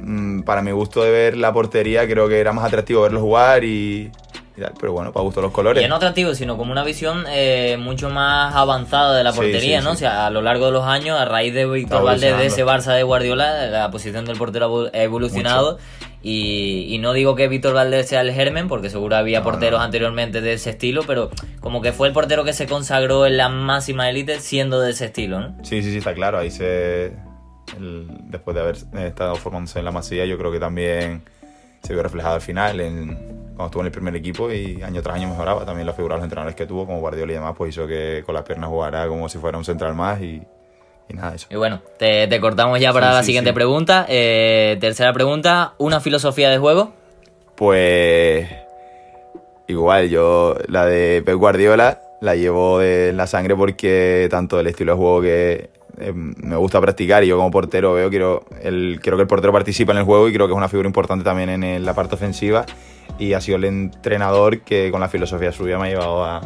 mm, 0.00 0.42
Para 0.42 0.62
mi 0.62 0.70
gusto 0.70 1.02
de 1.02 1.10
ver 1.10 1.36
la 1.36 1.52
portería, 1.52 2.06
creo 2.06 2.28
que 2.28 2.38
era 2.38 2.52
más 2.52 2.64
atractivo 2.66 3.02
verlo 3.02 3.20
jugar 3.20 3.64
y. 3.64 4.12
y 4.56 4.60
tal, 4.60 4.72
Pero 4.80 4.92
bueno, 4.92 5.12
para 5.12 5.22
gusto 5.24 5.40
los 5.42 5.52
colores. 5.52 5.84
Y 5.84 5.88
no 5.88 5.96
atractivo, 5.96 6.34
sino 6.34 6.56
como 6.56 6.72
una 6.72 6.82
visión 6.84 7.24
eh, 7.28 7.76
mucho 7.78 8.08
más 8.10 8.54
avanzada 8.54 9.16
de 9.16 9.22
la 9.24 9.32
Sí, 9.32 9.36
portería, 9.38 9.80
sí, 9.80 9.84
¿no? 9.84 9.90
sí. 9.90 9.96
O 9.96 9.98
sea, 9.98 10.26
a 10.26 10.30
lo 10.30 10.40
largo 10.42 10.66
de 10.66 10.72
los 10.72 10.84
años, 10.84 11.18
a 11.20 11.24
raíz 11.26 11.52
de 11.54 11.66
Víctor 11.66 12.02
Valdés, 12.04 12.36
de 12.38 12.46
ese. 12.46 12.64
Barça 12.64 12.94
de 12.94 13.02
Guardiola, 13.02 13.66
la 13.66 13.90
posición 13.90 14.24
del 14.24 14.36
portero 14.38 14.90
ha 14.92 14.98
evolucionado. 15.02 15.78
Y, 16.22 16.86
y 16.92 16.98
no 16.98 17.12
digo 17.12 17.36
que 17.36 17.46
Víctor 17.46 17.74
Valdés 17.74 18.08
sea 18.08 18.20
el 18.22 18.32
germen, 18.32 18.66
porque 18.66 18.90
seguro 18.90 19.14
había 19.14 19.38
No, 19.40 19.44
porteros 19.44 19.78
no. 19.78 19.84
anteriormente 19.84 20.40
de 20.40 20.54
ese 20.54 20.70
estilo, 20.70 21.02
pero 21.06 21.30
como 21.60 21.80
que 21.82 21.92
fue 21.92 22.08
el 22.08 22.14
portero 22.14 22.42
que 22.42 22.52
se 22.52 22.66
consagró 22.66 23.26
en 23.26 23.36
la 23.36 23.48
máxima 23.48 24.10
élite 24.10 24.40
siendo 24.40 24.80
de 24.80 24.90
ese 24.90 25.04
estilo, 25.04 25.38
¿no? 25.38 25.56
Sí, 25.62 25.82
sí, 25.84 25.92
sí, 25.92 25.98
está 25.98 26.14
claro. 26.14 26.38
Ahí 26.38 26.50
se. 26.50 27.12
el- 27.76 28.08
después 28.24 28.54
de 28.56 28.60
haber 28.62 28.76
estado 29.06 29.36
formándose 29.36 29.78
en 29.78 29.84
la 29.84 29.92
masía, 29.92 30.24
yo 30.24 30.36
creo 30.36 30.50
que 30.50 30.58
también 30.58 31.22
se 31.82 31.92
vio 31.92 32.02
reflejado 32.02 32.34
al 32.34 32.40
final 32.40 32.80
en, 32.80 33.45
cuando 33.56 33.66
estuvo 33.66 33.80
en 33.82 33.86
el 33.86 33.92
primer 33.92 34.14
equipo 34.16 34.50
y 34.52 34.82
año 34.82 35.02
tras 35.02 35.16
año 35.16 35.28
mejoraba. 35.28 35.64
También 35.64 35.86
la 35.86 35.92
figura 35.94 36.14
de 36.14 36.18
los 36.18 36.24
entrenadores 36.24 36.54
que 36.54 36.66
tuvo, 36.66 36.86
como 36.86 37.00
Guardiola 37.00 37.32
y 37.32 37.34
demás, 37.36 37.54
pues 37.56 37.70
hizo 37.74 37.86
que 37.86 38.22
con 38.26 38.34
las 38.34 38.44
piernas 38.44 38.68
jugara 38.68 39.08
como 39.08 39.28
si 39.28 39.38
fuera 39.38 39.56
un 39.58 39.64
central 39.64 39.94
más 39.94 40.20
y, 40.20 40.42
y 41.08 41.14
nada, 41.14 41.34
eso. 41.34 41.46
Y 41.50 41.56
bueno, 41.56 41.80
te, 41.98 42.26
te 42.28 42.40
cortamos 42.40 42.78
ya 42.80 42.92
para 42.92 43.08
Sí, 43.08 43.14
la 43.14 43.20
sí, 43.22 43.26
siguiente 43.26 43.50
sí. 43.50 43.54
pregunta. 43.54 44.04
Eh, 44.08 44.76
tercera 44.80 45.12
pregunta, 45.12 45.72
¿una 45.78 46.00
filosofía 46.00 46.50
de 46.50 46.58
juego? 46.58 46.92
Pues 47.56 48.46
igual, 49.66 50.08
yo 50.10 50.56
la 50.68 50.84
de 50.86 51.22
Pep 51.24 51.36
Guardiola 51.36 52.00
la 52.20 52.34
llevo 52.34 52.78
de- 52.78 53.08
en 53.10 53.16
la 53.16 53.26
sangre 53.26 53.56
porque 53.56 54.28
tanto 54.30 54.60
el 54.60 54.66
estilo 54.66 54.92
de 54.92 54.98
juego 54.98 55.20
que 55.22 55.70
eh, 55.98 56.12
me 56.14 56.56
gusta 56.56 56.80
practicar 56.80 57.24
y 57.24 57.28
yo 57.28 57.36
como 57.36 57.50
portero 57.50 57.94
veo, 57.94 58.10
quiero, 58.10 58.44
el, 58.62 58.98
quiero 59.02 59.16
que 59.16 59.22
el 59.22 59.28
portero 59.28 59.52
participe 59.52 59.92
en 59.92 59.98
el 59.98 60.04
juego 60.04 60.28
y 60.28 60.32
creo 60.32 60.46
que 60.46 60.52
es 60.52 60.56
una 60.56 60.68
figura 60.68 60.86
importante 60.86 61.24
también 61.24 61.48
en 61.64 61.84
la 61.86 61.94
parte 61.94 62.14
ofensiva 62.16 62.64
y 63.18 63.32
ha 63.32 63.40
sido 63.40 63.56
el 63.56 63.64
entrenador 63.64 64.60
que 64.60 64.90
con 64.90 65.00
la 65.00 65.08
filosofía 65.08 65.52
suya 65.52 65.78
me 65.78 65.86
ha 65.86 65.90
llevado 65.90 66.24
a, 66.24 66.40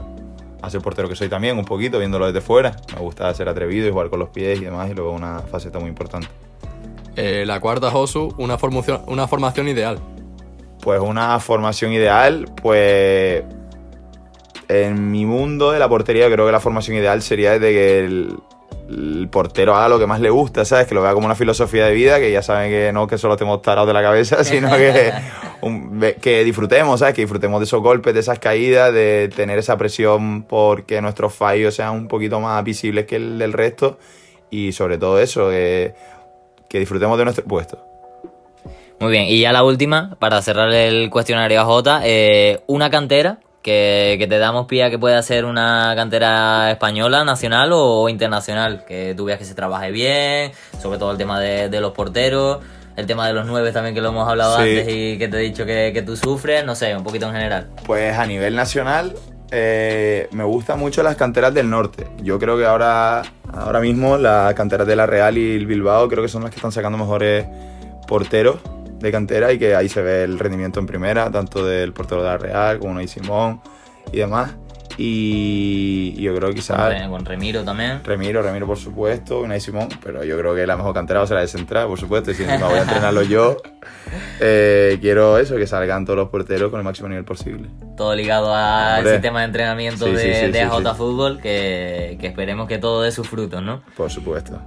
a 0.62 0.70
ser 0.70 0.81
portero 0.81 1.09
que 1.09 1.16
soy 1.16 1.29
también, 1.29 1.59
un 1.59 1.64
poquito, 1.64 1.99
viéndolo 1.99 2.27
desde 2.27 2.40
fuera. 2.40 2.77
Me 2.94 3.01
gusta 3.01 3.33
ser 3.35 3.49
atrevido 3.49 3.88
y 3.88 3.90
jugar 3.90 4.11
con 4.11 4.18
los 4.18 4.29
pies 4.31 4.61
y 4.61 4.64
demás 4.64 4.90
y 4.90 4.94
luego 4.94 5.12
una 5.12 5.40
faceta 5.40 5.79
muy 5.79 5.88
importante. 5.88 6.29
Eh, 7.16 7.44
la 7.46 7.61
cuarta, 7.61 7.90
Josu, 7.90 8.35
una 8.38 8.59
formación, 8.59 9.03
una 9.07 9.27
formación 9.27 9.68
ideal. 9.68 9.99
Pues 10.81 11.01
una 11.01 11.38
formación 11.40 11.92
ideal, 11.92 12.46
pues 12.62 13.44
en 14.68 15.11
mi 15.11 15.27
mundo 15.27 15.73
de 15.73 15.79
la 15.79 15.88
portería 15.88 16.31
creo 16.31 16.46
que 16.46 16.53
la 16.53 16.61
formación 16.61 16.96
ideal 16.96 17.20
sería 17.23 17.59
de 17.59 17.73
que 17.73 17.99
el, 18.01 18.38
el 18.88 19.29
portero 19.31 19.75
haga 19.75 19.88
lo 19.88 19.99
que 19.99 20.07
más 20.07 20.20
le 20.20 20.31
gusta, 20.31 20.64
¿sabes? 20.64 20.87
Que 20.87 20.94
lo 20.94 21.03
vea 21.03 21.12
como 21.12 21.27
una 21.27 21.35
filosofía 21.35 21.87
de 21.87 21.92
vida, 21.92 22.18
que 22.18 22.33
ya 22.33 22.42
saben 22.42 22.70
que 22.70 22.92
no 22.92 23.07
que 23.07 23.18
solo 23.18 23.35
estemos 23.35 23.61
tarados 23.61 23.88
de 23.88 23.92
la 23.92 24.03
cabeza, 24.03 24.42
sino 24.44 24.70
que, 24.77 25.12
que 26.20 26.44
disfrutemos, 26.44 27.01
¿sabes? 27.01 27.14
Que 27.14 27.23
disfrutemos 27.23 27.61
de 27.61 27.64
esos 27.64 27.81
golpes, 27.83 28.14
de 28.14 28.20
esas 28.20 28.38
caídas, 28.38 28.92
de 28.92 29.31
tener 29.35 29.59
esa 29.59 29.77
presión 29.77 30.42
porque 30.42 31.01
nuestros 31.01 31.35
fallos 31.35 31.75
sean 31.75 31.92
un 31.92 32.09
poquito 32.09 32.40
más 32.40 32.62
visibles 32.64 33.07
que 33.07 33.16
el 33.16 33.38
del 33.38 33.53
resto 33.53 33.99
y 34.51 34.73
sobre 34.73 34.99
todo 34.99 35.18
eso, 35.18 35.51
que, 35.51 35.94
disfrutemos 36.68 37.18
de 37.18 37.25
nuestro 37.25 37.44
puesto. 37.44 37.79
Muy 38.99 39.12
bien, 39.12 39.25
y 39.29 39.40
ya 39.40 39.53
la 39.53 39.62
última, 39.64 40.16
para 40.18 40.42
cerrar 40.42 40.73
el 40.73 41.09
cuestionario 41.09 41.61
a 41.61 41.64
Jota, 41.64 42.03
eh, 42.05 42.61
una 42.66 42.90
cantera 42.90 43.38
que, 43.62 44.27
te 44.29 44.38
damos 44.38 44.66
pie 44.66 44.90
que 44.90 44.99
pueda 44.99 45.23
ser 45.23 45.44
una 45.44 45.94
cantera 45.96 46.70
española, 46.70 47.25
nacional 47.25 47.70
o 47.73 48.09
internacional, 48.09 48.85
que 48.87 49.14
tú 49.16 49.25
veas 49.25 49.38
que 49.38 49.46
se 49.46 49.55
trabaje 49.55 49.90
bien, 49.90 50.53
sobre 50.81 50.99
todo 50.99 51.12
el 51.12 51.18
tema 51.18 51.40
de 51.40 51.81
los 51.81 51.92
porteros, 51.92 52.59
el 53.00 53.06
tema 53.06 53.26
de 53.26 53.32
los 53.34 53.46
nueve 53.46 53.72
también 53.72 53.94
que 53.94 54.00
lo 54.00 54.10
hemos 54.10 54.28
hablado 54.28 54.56
Sí. 54.56 54.62
antes 54.62 54.88
y 54.88 55.18
que 55.18 55.28
te 55.28 55.36
he 55.38 55.40
dicho 55.40 55.66
que, 55.66 55.90
que 55.92 56.02
tú 56.02 56.16
sufres, 56.16 56.64
no 56.64 56.74
sé, 56.74 56.94
un 56.96 57.02
poquito 57.02 57.26
en 57.26 57.32
general. 57.32 57.68
Pues 57.86 58.16
a 58.16 58.26
nivel 58.26 58.54
nacional, 58.54 59.14
eh, 59.50 60.28
me 60.32 60.44
gustan 60.44 60.78
mucho 60.78 61.02
las 61.02 61.16
canteras 61.16 61.52
del 61.52 61.68
norte. 61.68 62.06
Yo 62.22 62.38
creo 62.38 62.56
que 62.56 62.64
ahora, 62.66 63.22
ahora 63.52 63.80
mismo 63.80 64.16
las 64.16 64.54
canteras 64.54 64.86
de 64.86 64.94
la 64.96 65.06
Real 65.06 65.36
y 65.36 65.56
el 65.56 65.66
Bilbao 65.66 66.08
creo 66.08 66.22
que 66.22 66.28
son 66.28 66.42
las 66.42 66.50
que 66.50 66.56
están 66.56 66.72
sacando 66.72 66.96
mejores 66.98 67.46
porteros 68.06 68.56
de 68.98 69.10
cantera 69.10 69.50
y 69.52 69.58
que 69.58 69.74
ahí 69.74 69.88
se 69.88 70.02
ve 70.02 70.24
el 70.24 70.38
rendimiento 70.38 70.78
en 70.78 70.86
primera, 70.86 71.30
tanto 71.30 71.64
del 71.64 71.92
portero 71.92 72.22
de 72.22 72.28
la 72.28 72.36
Real 72.38 72.78
como 72.78 72.92
Unai 72.92 73.08
Simón 73.08 73.60
y 74.12 74.18
demás. 74.18 74.52
Y, 74.98 76.14
y 76.16 76.22
yo 76.22 76.35
creo 76.35 76.50
que 76.50 76.57
quizás 76.57 77.09
con 77.09 77.24
Remiro 77.24 77.62
también. 77.64 78.03
Remiro, 78.05 78.42
Remiro 78.42 78.66
por 78.66 78.76
supuesto, 78.79 79.40
Unai 79.40 79.61
Simón, 79.61 79.88
pero 80.03 80.24
yo 80.24 80.37
creo 80.38 80.55
que 80.55 80.66
la 80.66 80.76
mejor 80.76 80.94
cantera 80.94 81.20
va 81.20 81.24
a 81.24 81.26
ser 81.26 81.37
la 81.37 81.40
de 81.42 81.48
Central, 81.48 81.87
por 81.88 81.98
supuesto, 81.98 82.31
y 82.31 82.35
si 82.35 82.42
encima 82.44 82.68
voy 82.68 82.79
a 82.79 82.83
entrenarlo 82.83 83.22
yo, 83.22 83.57
eh, 84.40 84.98
quiero 85.00 85.38
eso, 85.38 85.57
que 85.57 85.66
salgan 85.66 86.05
todos 86.05 86.18
los 86.18 86.29
porteros 86.29 86.70
con 86.70 86.81
el 86.81 86.85
máximo 86.85 87.09
nivel 87.09 87.24
posible. 87.24 87.68
Todo 87.96 88.14
ligado 88.14 88.55
al 88.55 89.07
sistema 89.07 89.40
de 89.40 89.46
entrenamiento 89.46 90.07
Sí, 90.07 90.12
de, 90.12 90.35
sí, 90.35 90.46
sí, 90.46 90.53
de 90.53 90.62
AJ. 90.62 90.96
Fútbol, 90.96 91.40
que, 91.40 92.16
que 92.20 92.26
esperemos 92.26 92.66
que 92.68 92.79
todo 92.79 93.03
dé 93.03 93.12
sus 93.12 93.29
frutos, 93.29 93.62
¿no? 93.62 93.83
Por 93.96 94.11
supuesto. 94.11 94.61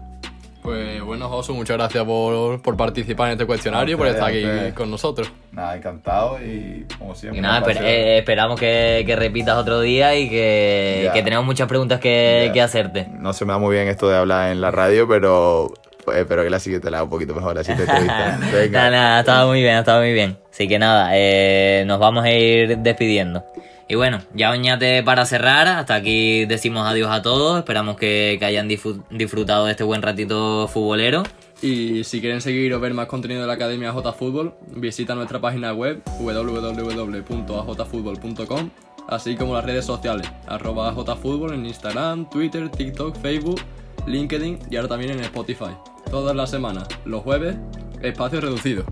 Pues 0.64 1.02
bueno, 1.02 1.28
Josu, 1.28 1.54
muchas 1.54 1.76
gracias 1.78 2.06
por, 2.06 2.62
por 2.62 2.78
participar 2.78 3.28
en 3.28 3.32
este 3.34 3.46
cuestionario 3.46 3.96
y 3.96 3.98
por 3.98 4.08
estar 4.08 4.30
aquí 4.30 4.46
con 4.74 4.90
nosotros. 4.90 5.30
Nada, 5.52 5.76
encantado 5.76 6.40
y 6.42 6.86
como 6.98 7.14
siempre. 7.16 7.40
Y 7.40 7.42
nada, 7.42 7.62
esper- 7.62 7.82
eh, 7.84 8.18
esperamos 8.20 8.58
que, 8.58 9.04
que 9.06 9.16
repitas 9.18 9.58
otro 9.58 9.82
día 9.82 10.16
y 10.16 10.30
que, 10.30 11.02
Ya. 11.06 11.12
que 11.12 11.22
tenemos 11.22 11.46
muchas 11.46 11.68
preguntas 11.68 12.00
que, 12.00 12.46
Ya. 12.48 12.54
que 12.54 12.62
hacerte. 12.62 13.08
No 13.12 13.34
se 13.34 13.44
me 13.44 13.52
da 13.52 13.60
muy 13.60 13.76
bien 13.76 13.90
esto 13.90 14.08
de 14.08 14.16
hablar 14.18 14.52
en 14.54 14.62
la 14.62 14.72
radio, 14.72 15.06
pero 15.06 15.74
pues, 16.06 16.18
espero 16.18 16.44
que 16.44 16.50
la 16.50 16.60
siguiente 16.60 16.90
la 16.90 16.98
haga 17.00 17.04
un 17.04 17.10
poquito 17.10 17.36
mejor, 17.36 17.58
así 17.60 17.76
te 17.76 17.84
entrevista. 17.84 18.40
Venga. 18.54 18.80
Nada, 18.80 18.90
nada, 18.92 19.18
ha 19.18 19.20
estado 19.20 19.48
muy 19.50 19.62
bien, 19.62 19.76
ha 19.76 19.80
estado 19.80 20.00
muy 20.00 20.14
bien. 20.14 20.38
Así 20.50 20.68
que 20.70 20.80
nada, 20.80 21.10
eh, 21.14 21.84
nos 21.88 22.00
vamos 22.00 22.24
a 22.24 22.32
ir 22.32 22.78
despidiendo. 22.78 23.44
Y 23.88 23.96
bueno, 23.96 24.20
ya 24.34 24.50
Oñate 24.52 25.04
para 25.04 25.26
cerrar, 25.26 25.68
hasta 25.68 25.96
aquí 25.96 26.46
decimos 26.46 26.88
adiós 26.88 27.10
a 27.12 27.22
todos, 27.22 27.58
esperamos 27.60 27.98
que, 27.98 28.38
que 28.40 28.46
hayan 28.46 28.70
disfrut- 28.70 29.04
disfrutado 29.10 29.66
de 29.66 29.72
este 29.72 29.84
buen 29.84 30.02
ratito 30.02 30.68
futbolero. 30.68 31.24
Y 31.62 32.04
si 32.04 32.20
quieren 32.22 32.42
seguir 32.42 32.74
o 32.74 32.80
ver 32.80 32.94
más 32.94 33.08
contenido 33.08 33.42
de 33.42 33.48
la 33.48 33.54
Academia 33.54 33.92
J 33.92 34.14
Fútbol, 34.14 34.54
visita 34.68 35.16
nuestra 35.16 35.40
página 35.40 35.74
web 35.74 36.02
www.ajfutbol.com, 36.20 38.70
así 39.08 39.36
como 39.36 39.54
las 39.56 39.66
redes 39.66 39.86
sociales, 39.86 40.30
arroba 40.48 40.90
ajfutbol 40.90 41.54
en 41.54 41.66
Instagram, 41.66 42.30
Twitter, 42.30 42.70
TikTok, 42.70 43.16
Facebook, 43.18 43.62
LinkedIn 44.08 44.60
y 44.70 44.76
ahora 44.76 44.90
también 44.90 45.12
en 45.12 45.20
Spotify. 45.22 45.72
Todas 46.10 46.36
las 46.36 46.50
semanas, 46.50 46.88
los 47.06 47.22
jueves, 47.24 47.56
espacio 48.02 48.42
reducido. 48.42 48.84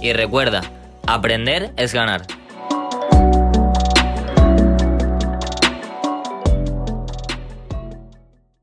Y 0.00 0.12
recuerda, 0.12 0.60
aprender 1.06 1.72
es 1.76 1.94
ganar. 1.94 2.22